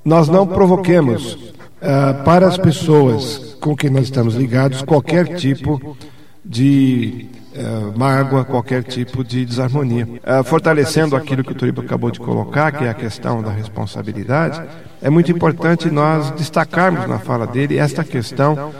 [0.06, 5.98] nós não provoquemos uh, para as pessoas com quem nós estamos ligados qualquer tipo
[6.44, 10.06] de uh, mágoa, qualquer tipo de desarmonia.
[10.06, 14.62] Uh, fortalecendo aquilo que o Turiba acabou de colocar, que é a questão da responsabilidade,
[15.02, 18.72] é muito importante nós destacarmos na fala dele esta questão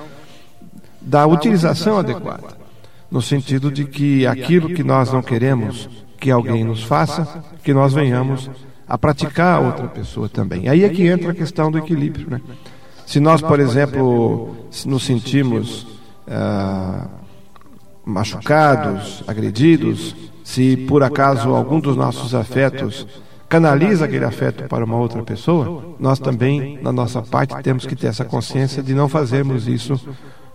[1.02, 2.58] da utilização adequada,
[3.10, 7.94] no sentido de que aquilo que nós não queremos que alguém nos faça, que nós
[7.94, 8.50] venhamos
[8.88, 10.68] a praticar a outra pessoa também.
[10.68, 12.30] Aí é que entra a questão do equilíbrio.
[12.30, 12.42] Né?
[13.10, 15.88] Se nós, por exemplo, nos sentimos
[16.28, 17.08] ah,
[18.06, 23.08] machucados, agredidos, se por acaso algum dos nossos afetos
[23.50, 28.06] canaliza aquele afeto para uma outra pessoa, nós também, na nossa parte, temos que ter
[28.06, 30.00] essa consciência de não fazermos isso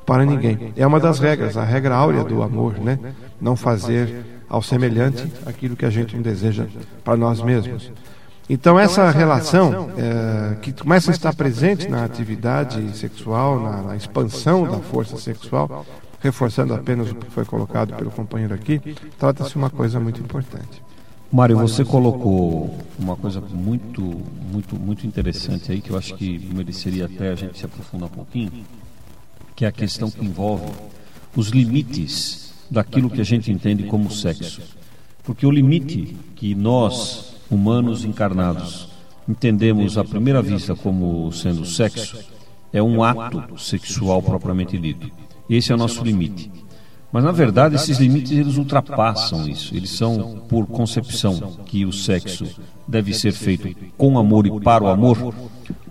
[0.07, 0.73] para ninguém.
[0.77, 3.01] É uma das regras, a regra áurea do amor, né?
[3.41, 6.67] Não fazer ao semelhante aquilo que a gente não deseja
[7.03, 7.91] para nós mesmos.
[8.49, 14.65] Então, essa relação é, que começa a estar presente na atividade sexual, na, na expansão
[14.65, 15.87] da força sexual,
[16.21, 18.81] reforçando apenas o que foi colocado pelo companheiro aqui,
[19.19, 20.83] trata-se de uma coisa muito importante.
[21.33, 27.07] Mário, você colocou uma coisa muito, muito, muito interessante aí que eu acho que mereceria
[27.07, 28.53] até a gente se aprofundar um pouquinho,
[29.57, 30.71] que é a questão que envolve
[31.35, 34.63] os limites daquilo que a gente entende como sexo.
[35.25, 38.95] Porque o limite que nós humanos encarnados
[39.29, 42.19] entendemos à primeira vista como sendo sexo,
[42.73, 45.11] é um ato sexual propriamente dito.
[45.49, 46.51] Esse é o nosso limite.
[47.13, 49.75] Mas na verdade esses limites eles ultrapassam isso.
[49.75, 54.89] Eles são por concepção que o sexo deve ser feito com amor e para o
[54.89, 55.33] amor.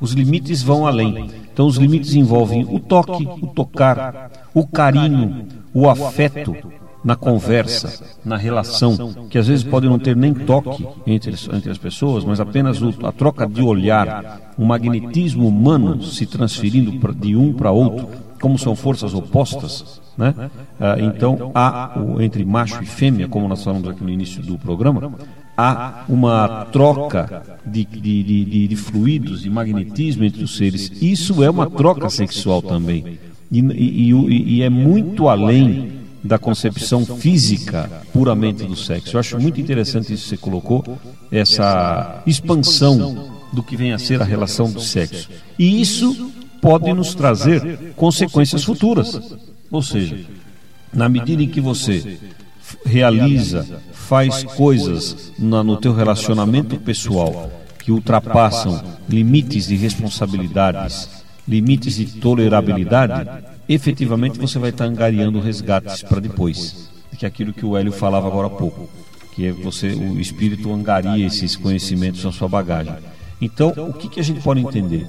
[0.02, 1.32] Os limites vão além.
[1.52, 6.56] Então os limites envolvem o toque, o tocar, o carinho, o afeto,
[7.04, 11.78] na conversa, na relação, que às vezes pode não ter nem toque entre, entre as
[11.78, 17.52] pessoas, mas apenas o, a troca de olhar, o magnetismo humano se transferindo de um
[17.54, 18.08] para outro,
[18.40, 20.34] como são forças opostas, né?
[20.80, 25.14] Ah, então há entre macho e fêmea, como nós falamos aqui no início do programa,
[25.58, 30.92] há uma troca de, de, de, de fluidos, de magnetismo entre os seres.
[31.02, 33.18] Isso é uma troca sexual também.
[33.52, 39.16] E, e, e, é muito além da concepção física puramente do sexo.
[39.16, 40.98] Eu acho muito interessante isso que você colocou,
[41.32, 45.30] essa expansão do que vem a ser a relação do sexo.
[45.60, 46.32] E isso
[46.62, 49.20] pode nos trazer consequências futuras.
[49.70, 50.18] Ou seja,
[50.94, 52.18] na medida em que você
[52.86, 61.10] realiza, faz coisas no teu relacionamento pessoal que ultrapassam limites de responsabilidades,
[61.46, 63.30] limites de tolerabilidade,
[63.68, 66.90] efetivamente você vai estar angariando resgates para depois.
[67.18, 68.90] Que é aquilo que o Hélio falava agora há pouco,
[69.34, 72.96] que é você, o espírito angaria esses conhecimentos na sua bagagem.
[73.40, 75.06] Então, o que, que a gente pode entender?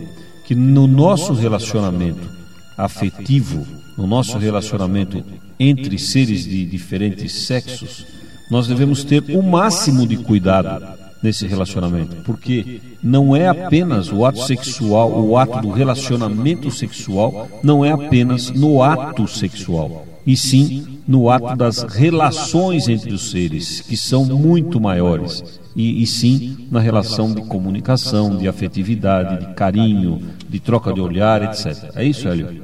[0.46, 2.28] Que no nosso relacionamento
[2.76, 5.24] afetivo, no nosso relacionamento
[5.58, 8.06] entre seres de diferentes sexos,
[8.50, 14.42] nós devemos ter o máximo de cuidado nesse relacionamento, porque não é apenas o ato
[14.42, 21.30] sexual, o ato do relacionamento sexual, não é apenas no ato sexual, e sim no
[21.30, 25.42] ato das relações entre os seres, que são muito maiores,
[25.74, 31.42] e, e sim na relação de comunicação, de afetividade, de carinho, de troca de olhar,
[31.42, 31.90] etc.
[31.96, 32.62] É isso, Hélio?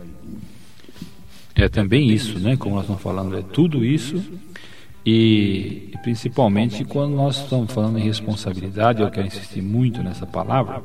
[1.55, 2.57] É também isso, né?
[2.59, 4.23] Como nós estamos falando, é tudo isso
[5.05, 10.83] e, principalmente quando nós estamos falando em responsabilidade, eu quero insistir muito nessa palavra,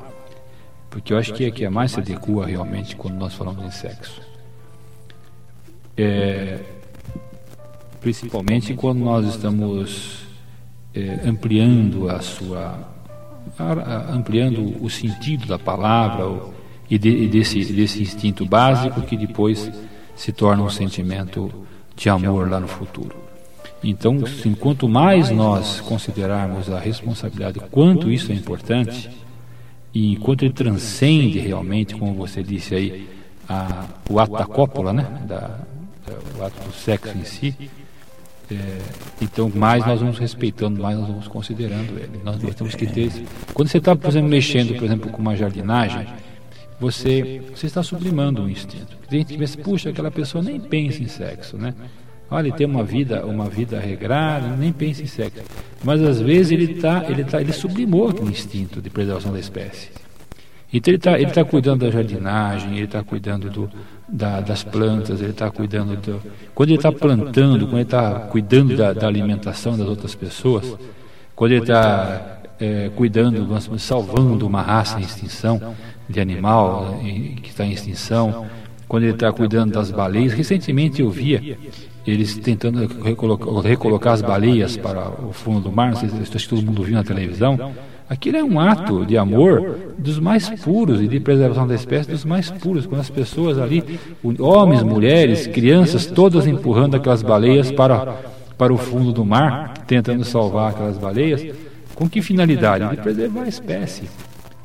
[0.89, 3.71] porque eu acho que é que é mais se adequa realmente quando nós falamos em
[3.71, 4.21] sexo.
[5.97, 6.59] É,
[8.01, 10.25] principalmente quando nós estamos
[10.93, 12.95] é, ampliando a sua
[14.11, 16.41] ampliando o sentido da palavra
[16.89, 19.71] e, de, e desse, desse instinto básico que depois
[20.15, 21.51] se torna um sentimento
[21.95, 23.24] de amor lá no futuro.
[23.87, 29.11] Então, assim, quanto mais nós considerarmos a responsabilidade, quanto isso é importante,
[29.93, 33.07] e enquanto ele transcende realmente, como você disse aí,
[33.47, 35.03] a, o ato da cópula, né?
[35.27, 37.55] Da, da, o ato do sexo em si,
[38.51, 38.79] é,
[39.21, 42.19] então mais nós vamos respeitando, mais nós vamos considerando ele.
[42.23, 43.11] Nós, nós temos que ter.
[43.53, 46.07] Quando você está, por exemplo, mexendo, por exemplo, com uma jardinagem,
[46.79, 48.97] você, você está sublimando um instinto.
[49.07, 51.75] Tem gente que pensa, puxa, aquela pessoa nem pensa em sexo, né?
[52.35, 55.41] Olha, ele tem uma vida, uma vida regrada, nem pensa em sexo.
[55.81, 59.87] Mas às vezes ele tá, ele tá, ele sublimou o instinto de preservação da espécie.
[60.73, 63.69] Então ele está ele tá cuidando da jardinagem, ele está cuidando do,
[64.05, 66.21] da, das plantas, ele está cuidando do.
[66.53, 70.75] Quando ele está plantando, quando ele está cuidando da, da, alimentação das outras pessoas,
[71.33, 73.47] quando ele está é, cuidando,
[73.79, 75.73] salvando uma raça em extinção,
[76.09, 76.99] de animal
[77.41, 78.45] que está em extinção,
[78.89, 80.33] quando ele está cuidando das baleias.
[80.33, 81.57] Recentemente eu via
[82.05, 86.83] eles tentando recolocar, recolocar as baleias para o fundo do mar, sei se todo mundo
[86.83, 87.73] viu na televisão.
[88.07, 92.23] Aquilo é um ato de amor dos mais puros e de preservação da espécie dos
[92.23, 93.99] mais puros, quando as pessoas ali,
[94.39, 98.15] homens, mulheres, crianças, todas empurrando aquelas baleias para,
[98.55, 101.47] para o fundo do mar, tentando salvar aquelas baleias.
[101.95, 102.87] Com que finalidade?
[102.95, 104.03] De preservar a espécie.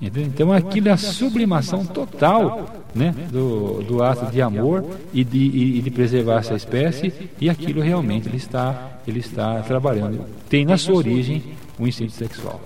[0.01, 0.27] Entendeu?
[0.27, 5.83] Então aquilo é a sublimação total né, do, do ato de amor e de, e
[5.83, 10.25] de preservar essa espécie, e aquilo realmente ele está, ele está trabalhando.
[10.49, 11.43] Tem na sua origem
[11.79, 12.61] o instinto sexual.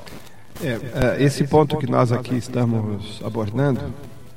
[0.63, 3.81] É, é, esse ponto que nós aqui estamos abordando,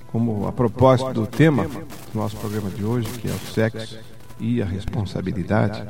[0.08, 1.82] como a propósito do tema do
[2.16, 4.00] nosso programa de hoje, que é o sexo
[4.40, 5.84] e a responsabilidade,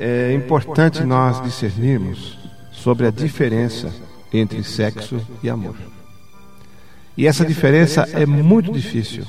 [0.00, 2.38] é importante nós discernirmos
[2.72, 3.92] sobre a diferença
[4.32, 5.76] entre sexo e amor.
[7.16, 9.24] E essa diferença é muito difícil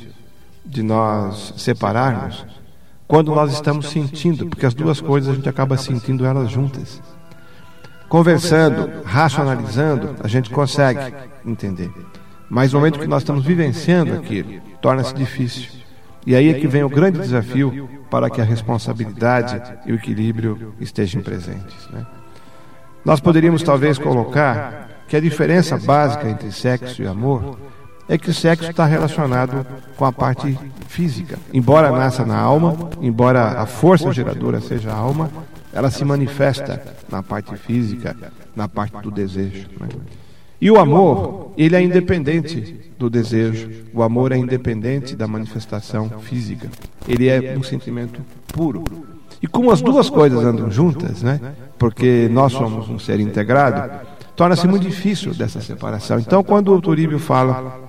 [0.66, 2.46] de nós separarmos
[3.08, 7.02] quando nós estamos sentindo, porque as duas coisas a gente acaba sentindo elas juntas.
[8.08, 11.14] Conversando, racionalizando, a gente consegue
[11.46, 11.92] entender.
[12.50, 15.70] Mas no momento que nós estamos vivenciando aquilo, torna-se difícil.
[16.26, 20.74] E aí é que vem o grande desafio para que a responsabilidade e o equilíbrio
[20.80, 21.88] estejam presentes.
[21.90, 22.06] Né?
[23.04, 27.58] Nós poderíamos talvez colocar que a diferença básica entre sexo e amor
[28.08, 31.38] é que o sexo está relacionado com a parte física.
[31.54, 35.32] Embora nasça na alma, embora a força geradora seja a alma,
[35.72, 38.16] ela se manifesta na parte física,
[38.56, 39.68] na parte do desejo.
[39.80, 39.88] Né?
[40.62, 43.70] E o amor, ele é independente do desejo.
[43.94, 46.70] O amor é independente da manifestação física.
[47.08, 48.84] Ele é um sentimento puro.
[49.42, 51.38] E como as duas coisas andam juntas, né?
[51.78, 53.92] Porque nós somos um ser integrado,
[54.36, 56.20] torna-se muito difícil dessa separação.
[56.20, 57.80] Então, quando o Turíbio fala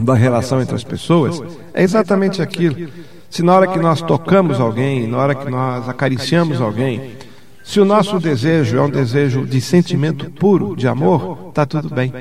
[0.00, 1.42] da relação entre as pessoas,
[1.74, 2.88] é exatamente aquilo.
[3.28, 7.16] Se na hora que nós tocamos alguém, na hora que nós acariciamos alguém,
[7.62, 12.12] se o nosso desejo é um desejo de sentimento puro, de amor, está tudo bem.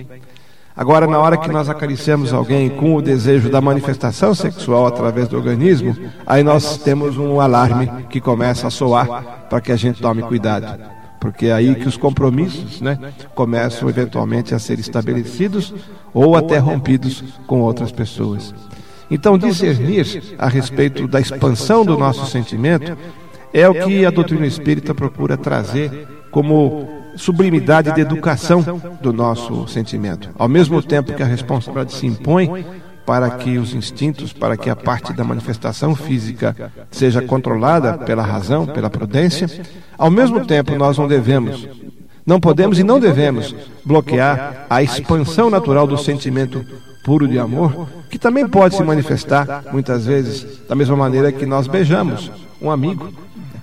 [0.75, 5.35] Agora, na hora que nós acariciamos alguém com o desejo da manifestação sexual através do
[5.35, 5.95] organismo,
[6.25, 10.98] aí nós temos um alarme que começa a soar para que a gente tome cuidado.
[11.19, 12.97] Porque é aí que os compromissos né,
[13.35, 15.73] começam eventualmente a ser estabelecidos
[16.13, 18.53] ou até rompidos com outras pessoas.
[19.11, 22.95] Então, discernir a respeito da expansão do nosso sentimento
[23.53, 28.63] é o que a doutrina espírita procura trazer como sublimidade de educação
[29.01, 30.29] do nosso sentimento.
[30.37, 32.65] Ao mesmo tempo que a responsabilidade se impõe
[33.09, 38.67] para que os instintos, para que a parte da manifestação física seja controlada pela razão,
[38.67, 39.49] pela prudência,
[39.97, 41.67] ao mesmo tempo nós não devemos,
[42.23, 46.63] não podemos e não devemos bloquear a expansão natural do sentimento
[47.03, 51.65] puro de amor, que também pode se manifestar muitas vezes da mesma maneira que nós
[51.65, 52.31] beijamos
[52.61, 53.11] um amigo,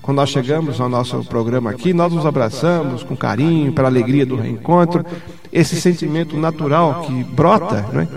[0.03, 4.35] quando nós chegamos ao nosso programa aqui, nós nos abraçamos com carinho, pela alegria do
[4.35, 5.07] reencontro.
[5.53, 8.09] Esse sentimento natural que brota, né?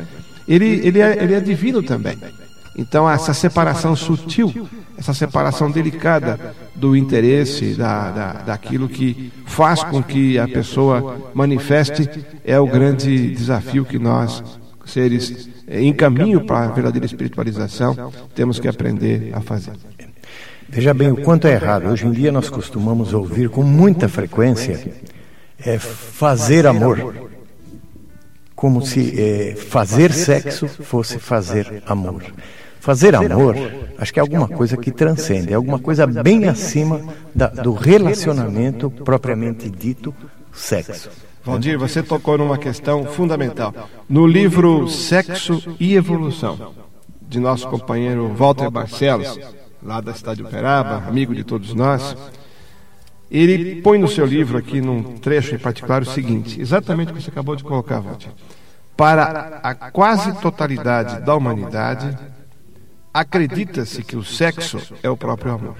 [0.49, 2.17] Ele, ele, é, ele é divino também.
[2.75, 6.39] Então, essa separação sutil, essa separação delicada
[6.75, 12.09] do interesse, da, da, daquilo que faz com que a pessoa manifeste,
[12.43, 14.43] é o grande desafio que nós,
[14.85, 19.73] seres em caminho para a verdadeira espiritualização, temos que aprender a fazer.
[20.67, 21.87] Veja bem o quanto é errado.
[21.87, 24.93] Hoje em dia nós costumamos ouvir com muita frequência
[25.63, 27.29] é, fazer amor.
[28.59, 32.25] Como se é, fazer sexo fosse fazer amor.
[32.81, 33.55] Fazer amor,
[33.97, 36.99] acho que é alguma coisa que transcende, é alguma coisa bem acima
[37.33, 40.13] da, do relacionamento propriamente dito
[40.51, 41.09] sexo.
[41.41, 43.73] Valdir, você tocou numa questão fundamental.
[44.09, 46.73] No livro Sexo e Evolução,
[47.21, 49.39] de nosso companheiro Walter Barcelos,
[49.81, 52.13] lá da cidade de Uberaba, amigo de todos nós,
[53.29, 57.21] ele põe no seu livro aqui, num trecho em particular, o seguinte, exatamente o que
[57.21, 58.29] você acabou de colocar, Walter.
[58.97, 62.17] Para a quase totalidade da humanidade,
[63.13, 65.75] acredita-se que o sexo é o próprio amor.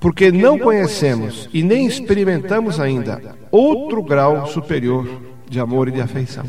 [0.00, 5.08] Porque não conhecemos e nem experimentamos ainda outro grau superior
[5.48, 6.44] de amor e de afeição.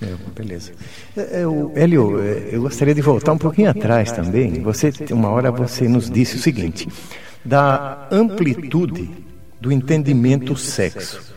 [0.00, 0.72] É, beleza.
[1.16, 4.62] É, eu, Hélio, é, eu gostaria de voltar um pouquinho atrás também.
[4.62, 6.88] Você, uma hora você nos disse o seguinte:
[7.44, 9.10] da amplitude
[9.60, 11.36] do entendimento sexo.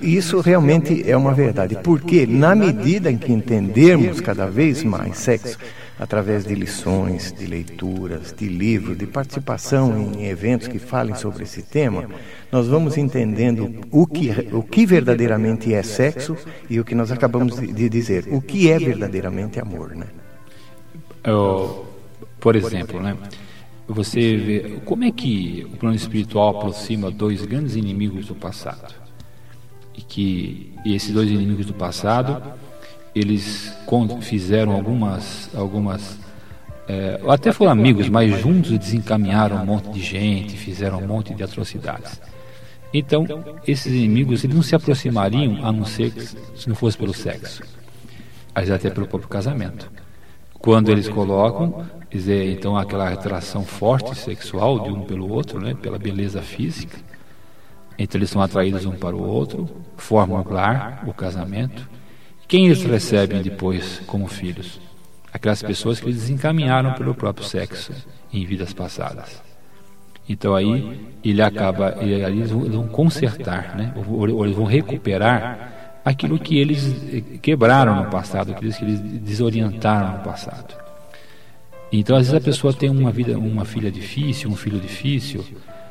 [0.00, 5.18] E isso realmente é uma verdade, porque na medida em que entendermos cada vez mais
[5.18, 5.58] sexo,
[5.98, 11.62] através de lições, de leituras, de livros, de participação em eventos que falem sobre esse
[11.62, 12.08] tema,
[12.50, 16.36] nós vamos entendendo o que, o que verdadeiramente é sexo
[16.68, 20.06] e o que nós acabamos de dizer, o que é verdadeiramente amor, né?
[21.24, 21.86] Eu,
[22.38, 23.16] por exemplo, né?
[23.88, 28.92] Você vê como é que o plano espiritual aproxima dois grandes inimigos do passado
[29.94, 32.42] e que e esses dois inimigos do passado
[33.14, 33.72] eles
[34.22, 36.18] fizeram algumas, algumas
[36.88, 41.42] é, até foram amigos, mas juntos desencaminharam um monte de gente, fizeram um monte de
[41.42, 42.20] atrocidades.
[42.92, 43.26] Então,
[43.66, 47.62] esses inimigos eles não se aproximariam a não ser se não fosse pelo sexo,
[48.54, 49.90] mas até pelo próprio casamento.
[50.54, 55.98] Quando eles colocam, dizer, então aquela atração forte sexual de um pelo outro, né, pela
[55.98, 56.98] beleza física,
[57.98, 61.88] então eles são atraídos um para o outro, formam o lar, o casamento,
[62.48, 64.80] quem eles recebem depois como filhos?
[65.32, 67.92] Aquelas pessoas que eles desencaminharam pelo próprio sexo
[68.32, 69.42] em vidas passadas.
[70.28, 73.92] Então aí ele acaba, ele, eles vão consertar, né?
[73.96, 80.24] ou eles vão recuperar aquilo que eles quebraram no passado, aquilo que eles desorientaram no
[80.24, 80.85] passado.
[81.98, 85.44] Então às vezes a pessoa tem uma vida, uma filha difícil, um filho difícil,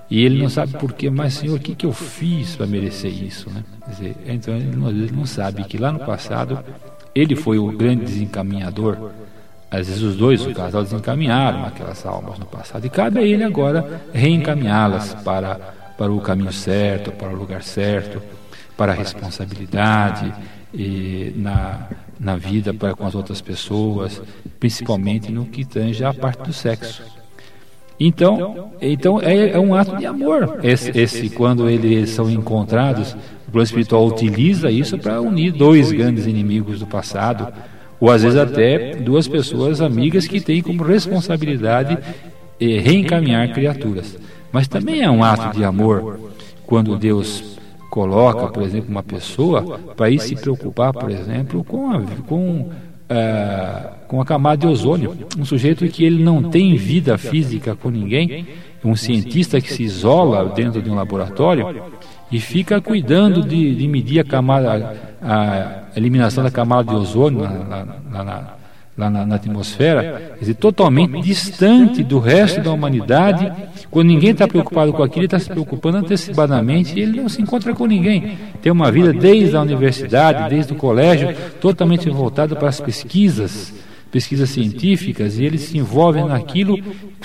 [0.10, 3.12] e ele não sabe por quê, mas Senhor, o que, que eu fiz para merecer
[3.12, 3.50] isso?
[3.50, 3.64] Né?
[3.88, 6.60] Dizer, então ele não, ele não sabe que lá no passado
[7.14, 9.12] ele foi o grande desencaminhador.
[9.72, 12.86] Às vezes os dois, o casal, desencaminharam aquelas almas no passado.
[12.86, 15.56] E cabe a ele agora reencaminhá-las para,
[15.98, 18.22] para o caminho certo, para o lugar certo,
[18.78, 20.32] para a responsabilidade
[20.74, 21.88] e na,
[22.20, 24.22] na vida para com as outras pessoas,
[24.60, 27.04] principalmente no que tange a parte do sexo.
[28.00, 30.60] Então, então é, é um ato de amor.
[30.64, 33.16] Esse, esse, quando eles são encontrados,
[33.48, 37.54] o plano espiritual utiliza isso para unir dois grandes inimigos do passado,
[38.00, 41.98] ou às vezes até duas pessoas amigas que têm como responsabilidade
[42.60, 44.18] e reencaminhar criaturas.
[44.52, 46.20] Mas também é um ato de amor
[46.66, 47.56] quando Deus
[47.96, 52.70] coloca, por exemplo, uma pessoa para ir se preocupar, por exemplo, com a, com,
[53.08, 55.16] é, com a camada de ozônio.
[55.40, 58.48] Um sujeito que ele não tem vida física com ninguém,
[58.84, 61.84] um cientista que se isola dentro de um laboratório
[62.30, 67.86] e fica cuidando de, de medir a camada, a eliminação da camada de ozônio na,
[68.12, 68.54] na, na,
[68.98, 73.52] lá na, na atmosfera, dizer, totalmente distante do resto da humanidade.
[73.92, 77.42] Quando ninguém está preocupado com aquilo, ele está se preocupando antecipadamente e ele não se
[77.42, 78.38] encontra com ninguém.
[78.62, 83.74] Tem uma vida desde a universidade, desde o colégio, totalmente voltada para as pesquisas
[84.16, 86.80] pesquisas científicas e eles se envolvem naquilo,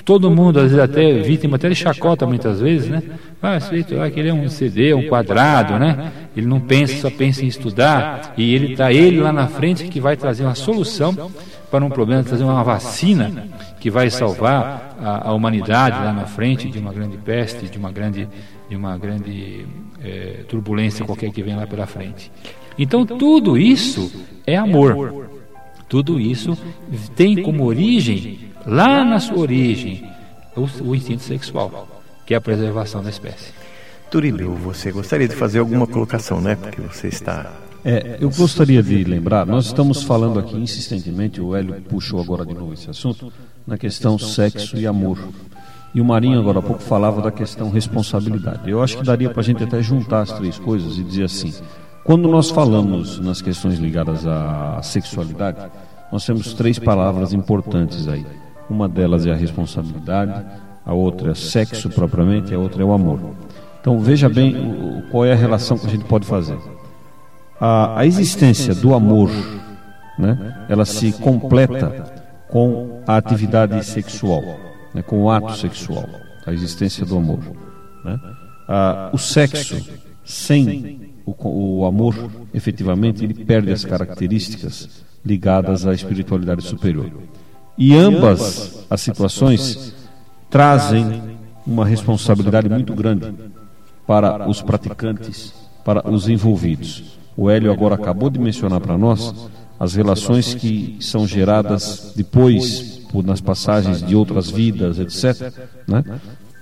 [0.05, 3.01] todo mundo, às vezes até vítima até de chacota muitas vezes, né?
[3.41, 6.11] Ah, feito lá, que ele é um CD, um quadrado, né?
[6.37, 10.01] Ele não pensa, só pensa em estudar, e ele está ele lá na frente que
[10.01, 11.31] vai trazer uma solução
[11.71, 13.49] para um problema, trazer uma vacina
[13.79, 17.93] que vai salvar a, a humanidade lá na frente de uma grande peste, de uma
[17.93, 18.29] grande,
[18.69, 19.67] de uma grande
[20.03, 22.31] é, turbulência qualquer que venha lá pela frente.
[22.77, 24.11] Então tudo isso
[24.47, 25.29] é amor.
[25.89, 26.57] Tudo isso
[27.17, 30.09] tem como origem, lá na sua origem,
[30.57, 31.89] o, o instinto sexual,
[32.25, 33.53] que é a preservação da espécie.
[34.11, 36.57] Turílio, você gostaria de fazer alguma colocação, né?
[36.57, 37.53] Porque você está
[37.85, 42.55] é, eu gostaria de lembrar, nós estamos falando aqui insistentemente, o Hélio puxou agora de
[42.55, 43.33] novo esse assunto,
[43.67, 45.19] na questão sexo e amor.
[45.95, 48.71] E o Marinho agora há pouco falava da questão responsabilidade.
[48.71, 51.53] Eu acho que daria para a gente até juntar as três coisas e dizer assim:
[52.05, 55.59] quando nós falamos nas questões ligadas à sexualidade,
[56.13, 58.25] nós temos três palavras importantes aí.
[58.69, 60.45] Uma delas é a responsabilidade,
[60.87, 63.19] a outra é sexo propriamente, a outra é o amor.
[63.81, 64.55] Então veja bem
[65.11, 66.59] qual é a relação que a gente pode fazer.
[67.61, 69.31] A, a existência do amor,
[70.19, 72.11] né, ela se completa
[72.49, 74.43] com a atividade sexual,
[74.95, 76.07] né, com o ato sexual,
[76.47, 77.41] a existência do amor.
[78.05, 78.19] Né?
[78.67, 79.77] Ah, o sexo
[80.25, 82.15] sem o, o amor,
[82.55, 87.11] efetivamente, ele perde as características ligadas à espiritualidade superior.
[87.77, 89.95] E ambas as situações
[90.49, 93.33] trazem uma responsabilidade muito grande
[94.07, 95.53] para os praticantes,
[95.85, 97.20] para os envolvidos.
[97.41, 99.35] O Hélio agora acabou de mencionar para nós
[99.79, 105.51] as relações que são geradas depois, por, nas passagens de outras vidas, etc.,
[105.89, 106.05] né?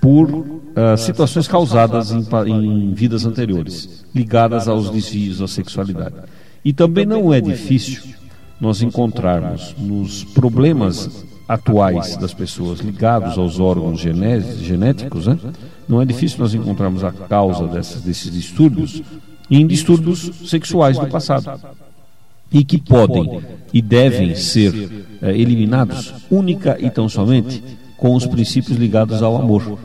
[0.01, 6.15] por uh, situações causadas em, em vidas anteriores, ligadas aos desvios da sexualidade.
[6.63, 8.13] E também não é difícil
[8.57, 15.37] nós encontrarmos nos problemas atuais das pessoas ligados aos órgãos genéticos, né?
[15.89, 19.03] não é difícil nós encontrarmos a causa dessas, desses distúrbios
[19.49, 21.59] em distúrbios sexuais do passado
[22.51, 23.41] e que podem
[23.73, 27.63] e devem ser é, eliminados única e tão somente
[27.97, 29.77] com os princípios ligados ao amor.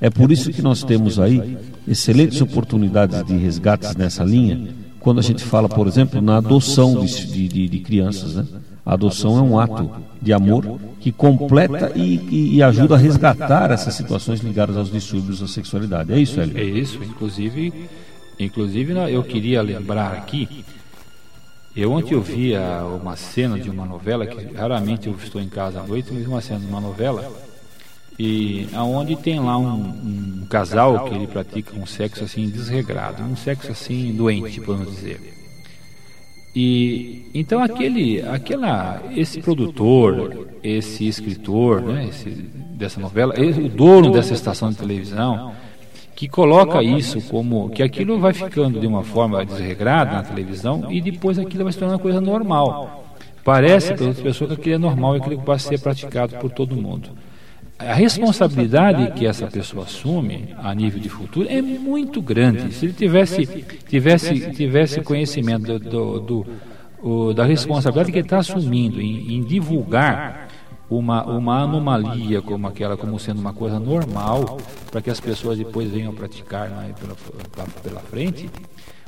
[0.00, 1.56] É por isso que nós temos aí
[1.88, 4.68] excelentes oportunidades de resgates nessa linha,
[5.00, 8.34] quando a gente fala, por exemplo, na adoção de, de, de crianças.
[8.34, 8.46] Né?
[8.84, 9.90] A adoção é um ato
[10.20, 15.48] de amor que completa e, e, ajuda a resgatar essas situações ligadas aos distúrbios da
[15.48, 16.12] sexualidade.
[16.12, 16.58] É isso, Hélio?
[16.58, 17.72] É isso, inclusive,
[18.38, 20.64] inclusive eu queria lembrar aqui.
[21.76, 25.80] Eu ontem eu via uma cena de uma novela que raramente eu estou em casa
[25.80, 27.32] à noite, mas uma cena de uma novela
[28.18, 33.36] e aonde tem lá um, um, casal que ele pratica um sexo assim desregrado, um
[33.36, 35.34] sexo assim doente, podemos dizer.
[36.54, 44.34] E então aquele, aquela, esse produtor, esse escritor, né, esse, dessa novela, o dono dessa
[44.34, 45.52] estação de televisão,
[46.24, 51.00] que coloca isso como que aquilo vai ficando de uma forma desregrada na televisão e
[51.00, 53.04] depois aquilo vai se tornar uma coisa normal.
[53.44, 56.74] Parece para outras pessoas que aquilo é normal e aquilo vai ser praticado por todo
[56.74, 57.10] mundo
[57.78, 62.72] a responsabilidade que essa pessoa assume a nível de futuro é muito grande.
[62.72, 63.46] Se ele tivesse,
[63.88, 66.46] tivesse, tivesse conhecimento do, do,
[67.00, 70.43] do da responsabilidade que ele está assumindo em, em, divulgar
[70.98, 74.58] uma, uma anomalia como aquela, como sendo uma coisa normal,
[74.90, 78.50] para que as pessoas depois venham praticar né, pela, pela frente,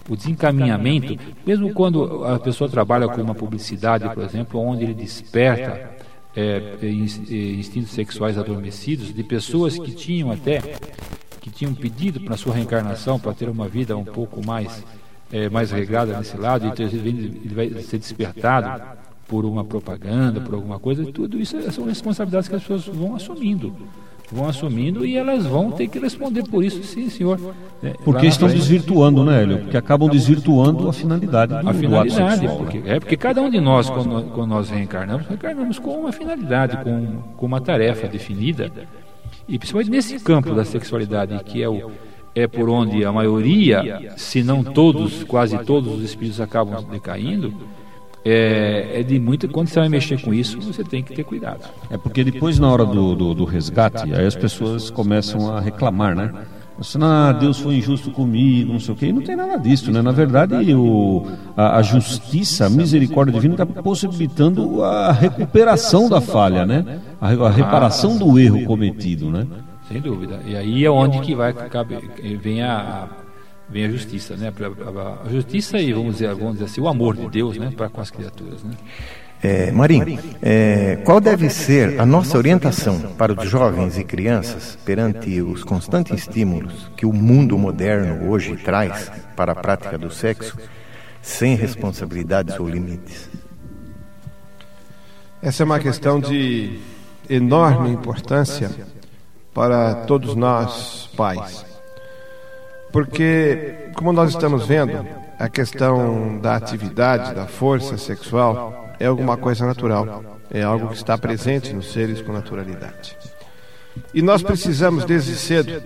[0.08, 5.96] o desencaminhamento, mesmo quando a pessoa trabalha com uma publicidade, por exemplo, onde ele desperta
[6.36, 10.60] é, é, instintos sexuais adormecidos de pessoas que tinham até
[11.40, 14.84] que tinham pedido para sua reencarnação para ter uma vida um pouco mais
[15.32, 18.82] é, mais regrada nesse lado e ele vai ser despertado
[19.28, 23.74] por uma propaganda, por alguma coisa, tudo isso são responsabilidades que as pessoas vão assumindo
[24.30, 27.38] vão assumindo e elas vão ter que responder por isso, sim, senhor.
[27.82, 29.58] É, porque estão desvirtuando, né, Hélio?
[29.58, 32.96] Porque acabam desvirtuando a finalidade do A finalidade, sexual, porque, né?
[32.96, 37.22] é porque cada um de nós, quando, quando nós reencarnamos, reencarnamos com uma finalidade, com,
[37.36, 38.70] com uma tarefa definida.
[39.48, 41.92] E principalmente nesse campo da sexualidade, que é, o,
[42.34, 47.54] é por onde a maioria, se não todos, quase todos os espíritos acabam decaindo,
[48.28, 49.48] é, é, de muito.
[49.48, 51.60] Quando você vai mexer com isso, você tem que ter cuidado.
[51.88, 56.16] É porque depois, na hora do, do, do resgate, aí as pessoas começam a reclamar,
[56.16, 56.32] né?
[56.78, 59.06] Assim, ah, Deus foi injusto comigo, não sei o quê.
[59.06, 60.02] E não tem nada disso, né?
[60.02, 61.24] Na verdade, o,
[61.56, 67.00] a, a justiça, a misericórdia divina está possibilitando a recuperação da falha, né?
[67.20, 69.46] A, a reparação do erro cometido, né?
[69.88, 70.40] Sem dúvida.
[70.44, 72.02] E aí é onde que vai caber,
[72.42, 73.08] vem a,
[73.68, 74.52] vem a justiça, né?
[75.24, 77.72] A, justiça e vamos dizer, vamos dizer assim, o amor de Deus, né?
[77.76, 78.72] Para com as criaturas, né?
[79.42, 85.40] É, Marim, é, qual deve ser a nossa orientação para os jovens e crianças perante
[85.42, 90.56] os constantes estímulos que o mundo moderno hoje traz para a prática do sexo,
[91.20, 93.28] sem responsabilidades ou limites?
[95.42, 96.80] Essa é uma questão de
[97.28, 98.70] enorme importância
[99.52, 101.64] para todos nós, pais.
[102.96, 105.06] Porque, como nós estamos vendo,
[105.38, 111.18] a questão da atividade, da força sexual, é alguma coisa natural, é algo que está
[111.18, 113.14] presente nos seres com naturalidade.
[114.14, 115.78] E nós precisamos, desde cedo,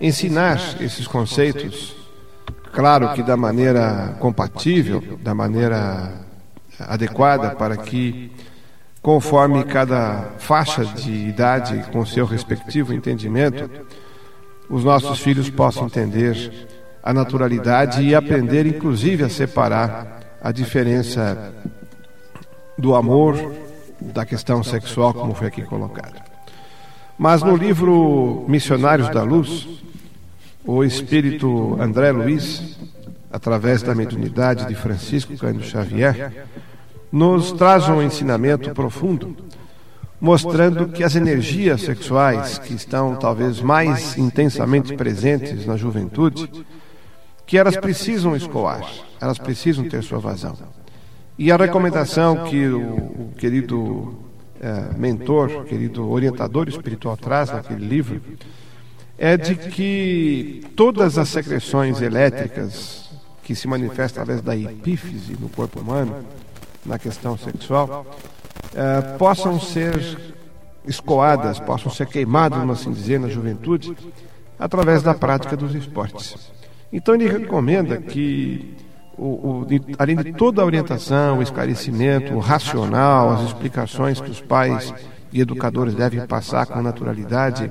[0.00, 1.96] ensinar esses conceitos,
[2.72, 6.20] claro que da maneira compatível, da maneira
[6.78, 8.30] adequada, para que,
[9.02, 13.68] conforme cada faixa de idade com seu respectivo entendimento,
[14.68, 16.68] os nossos filhos possam entender
[17.02, 21.52] a naturalidade e aprender, inclusive, a separar a diferença
[22.76, 23.52] do amor,
[24.00, 26.20] da questão sexual, como foi aqui colocado.
[27.18, 29.66] Mas no livro Missionários da Luz,
[30.64, 32.78] o espírito André Luiz,
[33.32, 36.46] através da mediunidade de Francisco Cândido Xavier,
[37.10, 39.34] nos traz um ensinamento profundo,
[40.20, 46.50] mostrando que as energias sexuais que estão talvez mais intensamente presentes na juventude,
[47.46, 48.84] que elas precisam escoar,
[49.20, 50.56] elas precisam ter sua vazão.
[51.38, 54.18] E a recomendação que o, o querido
[54.60, 58.20] é, mentor, querido orientador espiritual traz naquele livro
[59.16, 63.08] é de que todas as secreções elétricas
[63.42, 66.16] que se manifestam através da epífise no corpo humano,
[66.84, 68.04] na questão sexual,
[68.74, 70.18] é, possam ser
[70.86, 73.96] escoadas, possam ser queimadas, vamos assim dizer, na juventude,
[74.58, 76.50] através da prática dos esportes.
[76.92, 78.76] Então ele recomenda que
[79.16, 79.66] o, o,
[79.98, 84.94] além de toda a orientação, o esclarecimento, o racional, as explicações que os pais
[85.32, 87.70] e educadores devem passar com naturalidade,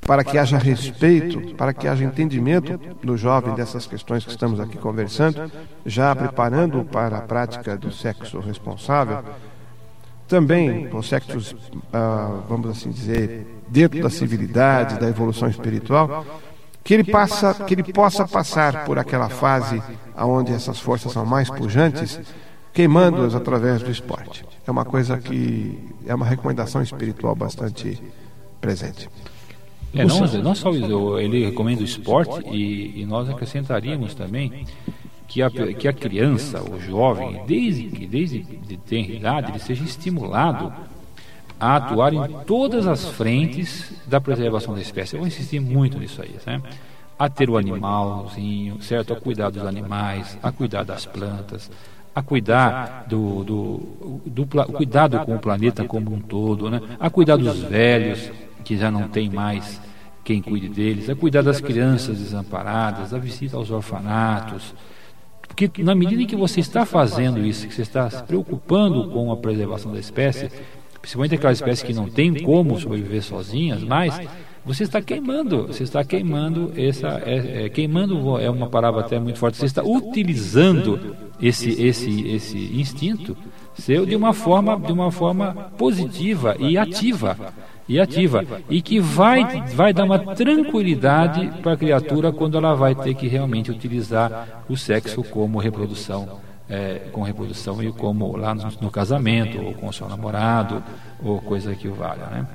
[0.00, 4.78] para que haja respeito, para que haja entendimento do jovem dessas questões que estamos aqui
[4.78, 5.50] conversando,
[5.84, 9.22] já preparando para a prática do sexo responsável,
[10.28, 11.54] também com sexos,
[11.92, 16.24] ah, vamos assim dizer, dentro da civilidade, da evolução espiritual,
[16.82, 19.82] que ele, passa, que ele possa passar por aquela fase
[20.16, 22.20] onde essas forças são mais pujantes,
[22.72, 24.44] queimando-as através do esporte.
[24.66, 28.00] É uma coisa que é uma recomendação espiritual bastante
[28.60, 29.08] presente.
[29.94, 30.70] É, não, não só
[31.18, 34.66] ele recomenda o esporte e, e nós acrescentaríamos também
[35.26, 39.84] que a, que a criança, o jovem, desde que desde de ter idade, ele seja
[39.84, 40.72] estimulado
[41.58, 45.14] a atuar em todas as frentes da preservação da espécie.
[45.14, 46.62] Eu vou insistir muito nisso aí, né?
[47.18, 49.14] A ter o animalzinho, certo?
[49.14, 51.70] A cuidar dos animais, a cuidar das plantas,
[52.14, 56.80] a cuidar do, do, do, do cuidado com o planeta como um todo, né?
[57.00, 58.30] A cuidar dos velhos
[58.64, 59.80] que já não tem mais
[60.22, 64.74] quem cuide deles, a cuidar das crianças desamparadas, a visita aos orfanatos.
[65.46, 69.30] Porque na medida em que você está fazendo isso, que você está se preocupando com
[69.32, 70.50] a preservação da espécie,
[71.00, 74.20] principalmente aquelas espécies que não têm como sobreviver sozinhas, mas
[74.66, 79.38] você está queimando, você está queimando essa, é, é, queimando é uma palavra até muito
[79.38, 79.56] forte.
[79.56, 83.36] Você está utilizando esse esse esse instinto
[83.74, 87.54] seu de uma forma de uma forma positiva e ativa
[87.88, 92.94] e ativa e que vai vai dar uma tranquilidade para a criatura quando ela vai
[92.94, 98.68] ter que realmente utilizar o sexo como reprodução é, com reprodução e como lá no,
[98.80, 100.82] no, casamento, ou com o seu namorado,
[101.22, 102.26] ou coisa que o valha.
[102.26, 102.46] Né?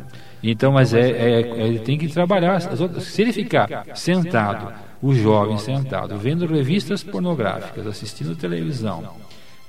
[0.43, 2.59] Então, mas é, é, é ele tem que trabalhar.
[2.99, 9.15] Se ele ficar sentado, o jovem sentado, vendo revistas pornográficas, assistindo televisão,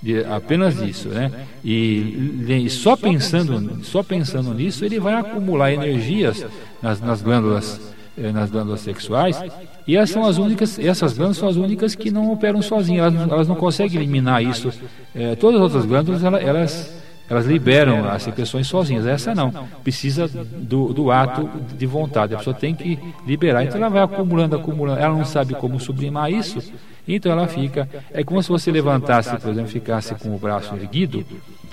[0.02, 1.30] de, apenas isso, né?
[1.64, 6.44] E, e, só pensando, só pensando nisso, ele vai acumular energias
[6.82, 7.80] nas, nas glândulas
[8.18, 9.40] eh, nas glândulas sexuais.
[9.86, 13.14] E essas são as únicas essas glândulas são as únicas que não operam sozinhas.
[13.14, 14.70] Elas, elas não conseguem eliminar isso.
[15.14, 17.01] Eh, todas as outras glândulas elas, elas
[17.32, 19.06] elas liberam as secreções sozinhas.
[19.06, 19.50] Essa não,
[19.82, 22.34] precisa do, do ato de vontade.
[22.34, 23.64] A pessoa tem que liberar.
[23.64, 25.00] Então ela vai acumulando, acumulando.
[25.00, 26.62] Ela não sabe como sublimar isso,
[27.08, 27.88] então ela fica.
[28.12, 31.24] É como se você levantasse, por exemplo, ficasse com o braço erguido,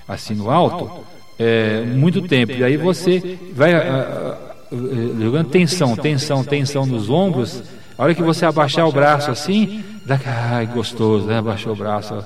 [0.08, 1.04] assim no alto,
[1.38, 2.54] é, muito tempo.
[2.54, 4.38] E aí você vai uh,
[4.72, 7.64] uh, jogando tensão, tensão, tensão nos ombros.
[7.98, 11.40] A hora que você abaixar o braço assim, dá, ai, gostoso, né?
[11.40, 12.24] Abaixou o braço.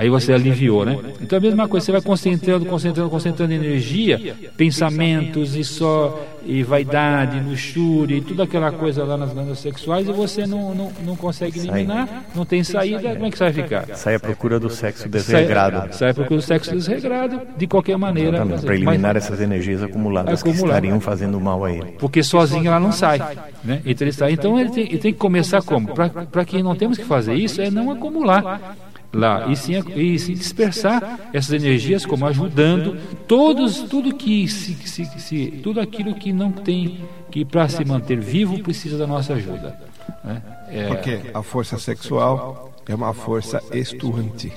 [0.00, 0.98] Aí você aliviou, né?
[1.20, 7.38] Então a mesma coisa, você vai concentrando, concentrando, concentrando energia, pensamentos e só e vaidade,
[7.40, 11.58] luxúria e tudo aquela coisa lá nas glândulas sexuais e você não, não, não consegue
[11.58, 13.86] eliminar, não tem saída, como é que você vai ficar?
[13.94, 15.76] Sai à procura do sexo desregrado.
[15.76, 18.42] Sai, sai à procura do sexo desregrado, de qualquer maneira.
[18.46, 20.60] Para eliminar mas, essas energias acumuladas acumular.
[20.60, 21.92] que estariam fazendo mal a ele.
[21.98, 23.18] Porque sozinho ela não sai.
[23.62, 23.82] Né?
[23.84, 24.32] Então ele, sai.
[24.32, 25.88] Então ele tem, ele tem que começar como?
[25.92, 30.34] Para quem não temos que fazer isso, é não acumular lá e sim, e sim
[30.34, 32.96] dispersar essas energias como ajudando
[33.26, 37.00] todos tudo que se, se, se tudo aquilo que não tem
[37.30, 39.76] que para se manter vivo precisa da nossa ajuda
[40.24, 40.42] né?
[40.68, 44.52] é, porque a força sexual é uma força estuante.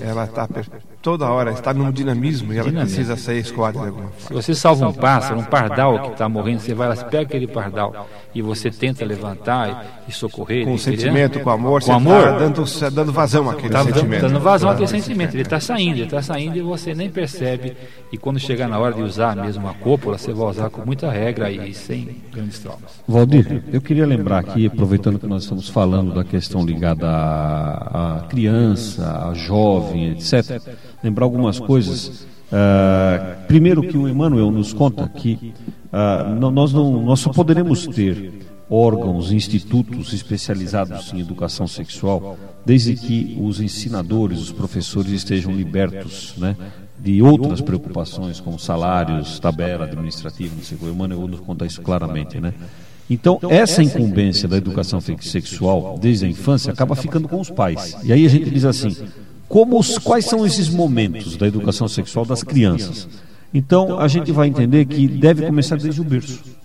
[0.00, 0.48] Ela está
[1.00, 2.96] toda hora, está num dinamismo e ela dinamismo.
[2.96, 4.26] precisa ser escoada de alguma forma.
[4.28, 7.46] Se você salva um pássaro, um pardal que está morrendo, você vai lá, pega aquele
[7.46, 10.64] pardal e você tenta levantar e, socorrer.
[10.64, 14.20] Com sentimento, com amor, com amor, tá dando, dando vazão àquele tá sentimento.
[14.22, 15.34] Dando vazão àquele sentimento.
[15.34, 17.76] Ele está saindo, ele está saindo e você nem percebe.
[18.12, 21.10] E quando chegar na hora de usar mesmo a cópula, você vai usar com muita
[21.10, 23.02] regra e sem grandes traumas.
[23.06, 27.06] Valdir, eu queria lembrar aqui, aproveitando que nós estamos falando da questão ligada
[27.78, 30.60] à criança, à jovem, etc.,
[31.02, 32.26] lembrar algumas coisas.
[32.48, 35.52] Uh, primeiro que o Emmanuel nos conta que
[35.92, 43.38] uh, nós, não, nós só poderemos ter órgãos, institutos especializados em educação sexual, desde que
[43.40, 46.56] os ensinadores, os professores estejam libertos né,
[46.98, 52.40] de outras preocupações, como salários, tabela administrativa, não sei o Emmanuel nos conta isso claramente.
[52.40, 52.52] Né?
[53.10, 57.96] Então, essa incumbência da educação sexual desde a infância acaba ficando com os pais.
[58.02, 58.94] E aí a gente diz assim:
[59.48, 63.08] como os, quais são esses momentos da educação sexual das crianças?
[63.52, 66.58] Então, a gente vai entender que deve começar desde o berço.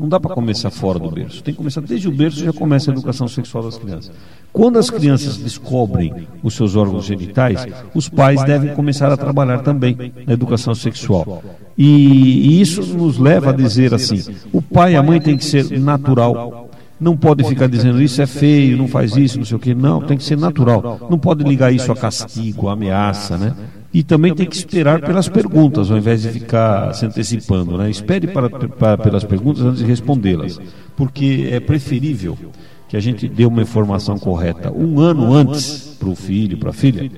[0.00, 1.42] Não dá para começar fora do berço.
[1.42, 4.10] Tem que começar desde o berço já começa a educação sexual das crianças.
[4.50, 10.10] Quando as crianças descobrem os seus órgãos genitais, os pais devem começar a trabalhar também
[10.26, 11.44] na educação sexual.
[11.76, 15.78] E, isso nos leva a dizer assim: o pai e a mãe têm que ser
[15.78, 16.70] natural.
[16.98, 19.74] Não pode ficar dizendo isso é feio, não faz isso, não sei o que.
[19.74, 21.08] Não, tem que ser natural.
[21.10, 23.54] Não pode ligar isso a castigo, a ameaça, né?
[23.92, 27.76] E também tem que esperar pelas perguntas, ao invés de ficar se antecipando.
[27.76, 27.90] Né?
[27.90, 30.60] Espere para, para, pelas perguntas antes de respondê-las,
[30.96, 32.38] porque é preferível
[32.88, 36.72] que a gente dê uma informação correta um ano antes para o filho, para a
[36.72, 37.10] filha,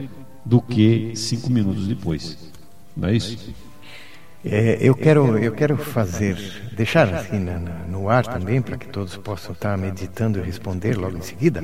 [0.45, 2.39] do que cinco minutos depois.
[2.97, 3.55] Não é isso?
[4.45, 6.37] É, eu quero, eu quero fazer,
[6.77, 11.17] deixar assim na, no ar também, para que todos possam estar meditando e responder logo
[11.17, 11.63] em seguida.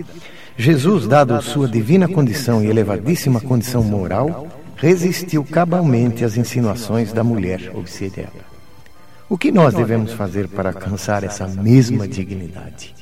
[0.56, 4.46] Jesus, dado sua divina condição e elevadíssima condição moral,
[4.78, 8.48] resistiu cabalmente às insinuações da mulher obsidiada.
[9.28, 12.94] O que nós devemos fazer para alcançar essa mesma dignidade?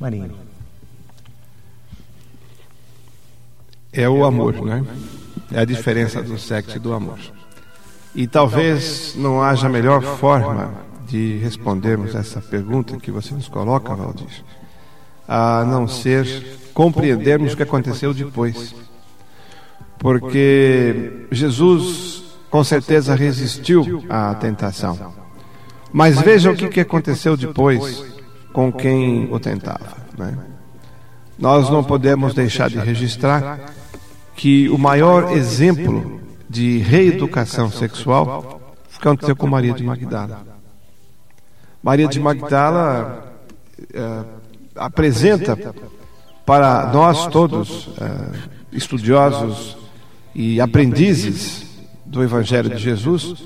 [0.00, 0.32] Marinho.
[3.92, 4.84] É o amor, né?
[5.52, 7.18] É a diferença do sexo e do amor.
[8.14, 10.72] E talvez não haja melhor forma
[11.06, 14.44] de respondermos essa pergunta que você nos coloca, Valdir,
[15.28, 18.74] a não ser compreendermos o que aconteceu depois
[20.02, 25.14] porque Jesus com certeza resistiu à tentação.
[25.92, 28.04] Mas veja o que aconteceu depois
[28.52, 29.96] com quem o tentava.
[30.18, 30.36] Né?
[31.38, 33.72] Nós não podemos deixar de registrar
[34.34, 38.60] que o maior exemplo de reeducação sexual
[38.98, 40.44] aconteceu com Maria de Magdala.
[41.80, 43.34] Maria de Magdala
[43.94, 44.24] é,
[44.74, 45.56] apresenta
[46.44, 49.81] para nós todos, é, estudiosos
[50.34, 51.66] e aprendizes
[52.04, 53.44] do Evangelho de Jesus,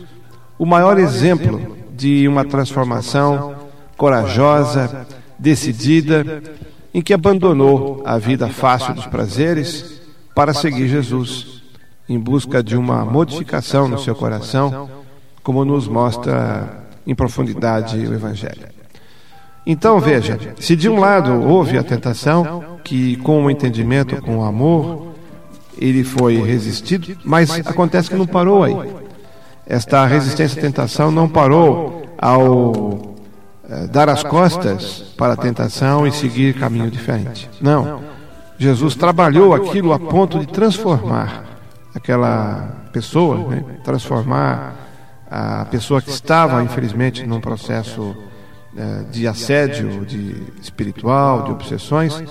[0.59, 3.55] o maior exemplo de uma transformação
[3.97, 5.07] corajosa,
[5.39, 6.43] decidida,
[6.93, 10.01] em que abandonou a vida fácil dos prazeres
[10.34, 11.62] para seguir Jesus,
[12.09, 14.89] em busca de uma modificação no seu coração,
[15.43, 18.66] como nos mostra em profundidade o Evangelho.
[19.66, 24.45] Então veja, se de um lado houve a tentação, que com o entendimento, com o
[24.45, 25.16] amor,
[25.77, 28.77] ele foi resistido, mas acontece que não parou aí.
[29.66, 33.16] Esta resistência à tentação não parou ao
[33.68, 37.51] é, dar as costas para a tentação e seguir caminho diferente.
[37.61, 38.01] Não.
[38.59, 41.45] Jesus trabalhou aquilo a ponto de transformar
[41.95, 43.64] aquela pessoa, né?
[43.85, 44.74] transformar
[45.31, 48.16] a pessoa que estava, infelizmente, num processo
[48.77, 52.22] é, de assédio de espiritual, de obsessões,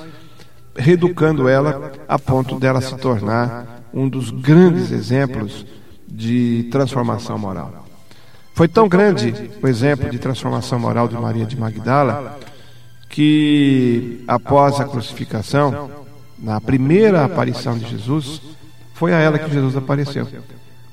[0.76, 5.66] reeducando ela a ponto dela se tornar um dos grandes exemplos
[6.08, 7.86] de transformação moral.
[8.54, 12.40] Foi tão grande o exemplo de transformação moral de Maria de Magdala
[13.10, 15.90] que, após a crucificação,
[16.38, 18.42] na primeira aparição de Jesus,
[18.94, 20.28] foi a ela que Jesus apareceu,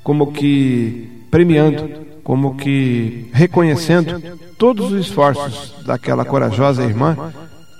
[0.02, 1.88] como que premiando,
[2.22, 4.20] como que reconhecendo
[4.58, 7.32] todos os esforços daquela corajosa irmã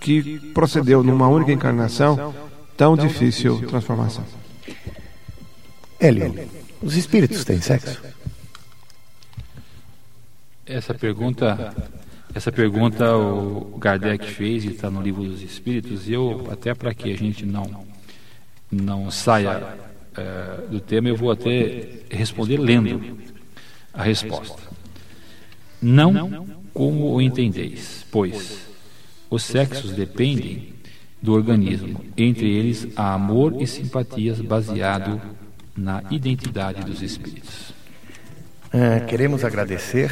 [0.03, 2.34] que procedeu numa única encarnação
[2.76, 4.24] tão difícil transformação.
[6.00, 6.34] Hélio,
[6.82, 8.03] os espíritos têm sexo?
[10.66, 11.72] Essa pergunta,
[12.34, 16.09] essa pergunta o Kardec fez e está no livro dos Espíritos.
[16.09, 17.86] E eu até para que a gente não
[18.70, 19.76] não saia
[20.16, 23.18] é, do tema, eu vou até responder lendo
[23.92, 24.62] a resposta.
[25.80, 28.71] Não como o entendeis, pois
[29.32, 30.74] os sexos dependem
[31.22, 35.18] do organismo, entre eles há amor e simpatias baseado
[35.74, 37.72] na identidade dos espíritos.
[38.70, 40.10] É, queremos agradecer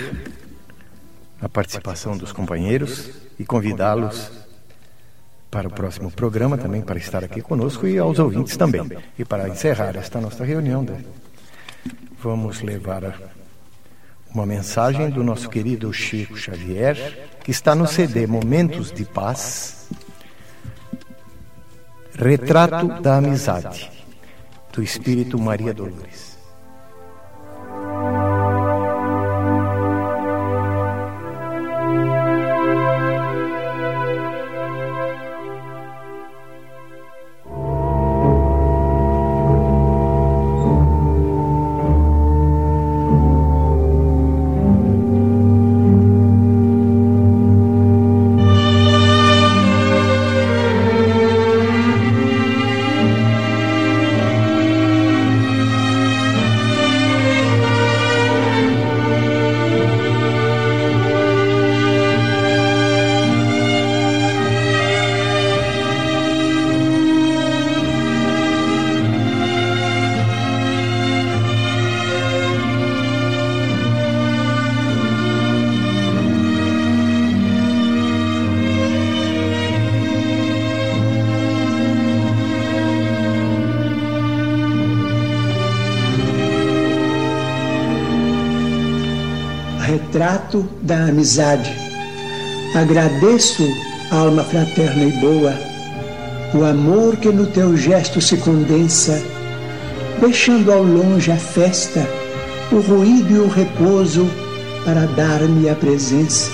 [1.39, 4.31] a participação dos companheiros e convidá-los
[5.51, 8.89] para o próximo programa também para estar aqui conosco e aos ouvintes também.
[9.19, 10.87] E para encerrar esta nossa reunião,
[12.23, 13.35] vamos levar
[14.35, 19.89] uma mensagem do nosso querido Chico Xavier, que está no CD Momentos de Paz,
[22.15, 23.91] Retrato da Amizade,
[24.73, 26.30] do Espírito Maria Dolores.
[91.21, 91.71] Amizade.
[92.75, 93.63] Agradeço,
[94.11, 95.55] alma fraterna e boa,
[96.55, 99.23] o amor que no teu gesto se condensa,
[100.19, 102.09] deixando ao longe a festa,
[102.73, 104.27] o ruído e o repouso
[104.85, 106.51] para dar-me a presença.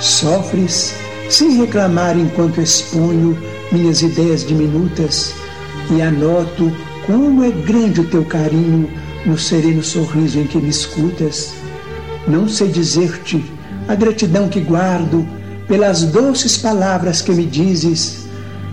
[0.00, 0.94] Sofres
[1.28, 3.36] sem reclamar enquanto exponho
[3.70, 5.34] minhas ideias diminutas
[5.90, 6.72] e anoto
[7.06, 8.88] como é grande o teu carinho
[9.26, 11.54] no sereno sorriso em que me escutas.
[12.26, 13.53] Não sei dizer-te
[13.88, 15.26] a gratidão que guardo
[15.68, 18.26] pelas doces palavras que me dizes,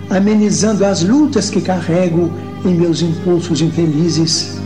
[0.10, 2.32] amenizando as lutas que carrego
[2.66, 4.58] em meus impulsos infelizes.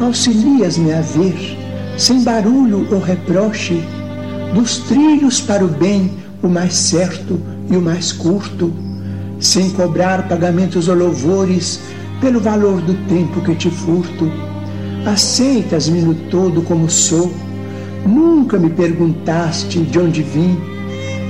[0.00, 1.56] Auxilias-me a ver,
[1.96, 3.82] sem barulho ou reproche,
[4.54, 6.12] dos trilhos para o bem
[6.42, 8.72] o mais certo e o mais curto,
[9.40, 11.80] sem cobrar pagamentos ou louvores
[12.20, 14.30] pelo valor do tempo que te furto.
[15.06, 17.32] Aceitas-me no todo como sou
[18.06, 20.58] Nunca me perguntaste de onde vim,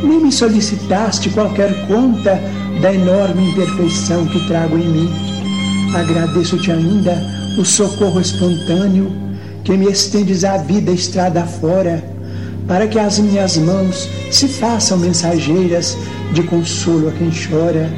[0.03, 2.41] nem me solicitaste qualquer conta
[2.81, 5.11] da enorme imperfeição que trago em mim.
[5.95, 7.17] Agradeço-te ainda
[7.59, 9.11] o socorro espontâneo
[9.65, 12.03] que me estendes a vida estrada fora,
[12.67, 15.97] para que as minhas mãos se façam mensageiras
[16.33, 17.91] de consolo a quem chora.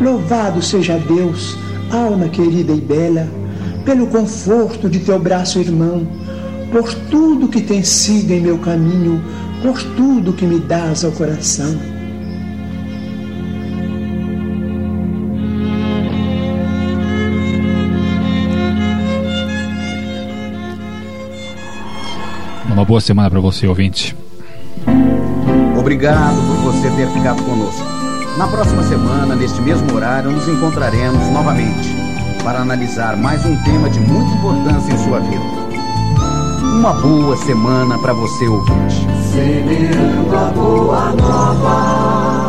[0.00, 1.56] Louvado seja Deus,
[1.90, 3.26] alma querida e bela,
[3.84, 6.06] pelo conforto de teu braço irmão
[6.70, 9.22] por tudo que tem sido em meu caminho,
[9.62, 11.76] por tudo que me dás ao coração.
[22.66, 24.16] Uma boa semana para você, ouvinte.
[25.78, 27.84] Obrigado por você ter ficado conosco.
[28.38, 31.88] Na próxima semana, neste mesmo horário, nos encontraremos novamente
[32.44, 35.59] para analisar mais um tema de muita importância em sua vida.
[36.80, 39.06] Uma boa semana para você ouvinte.
[39.30, 42.39] Semeando a boa nova.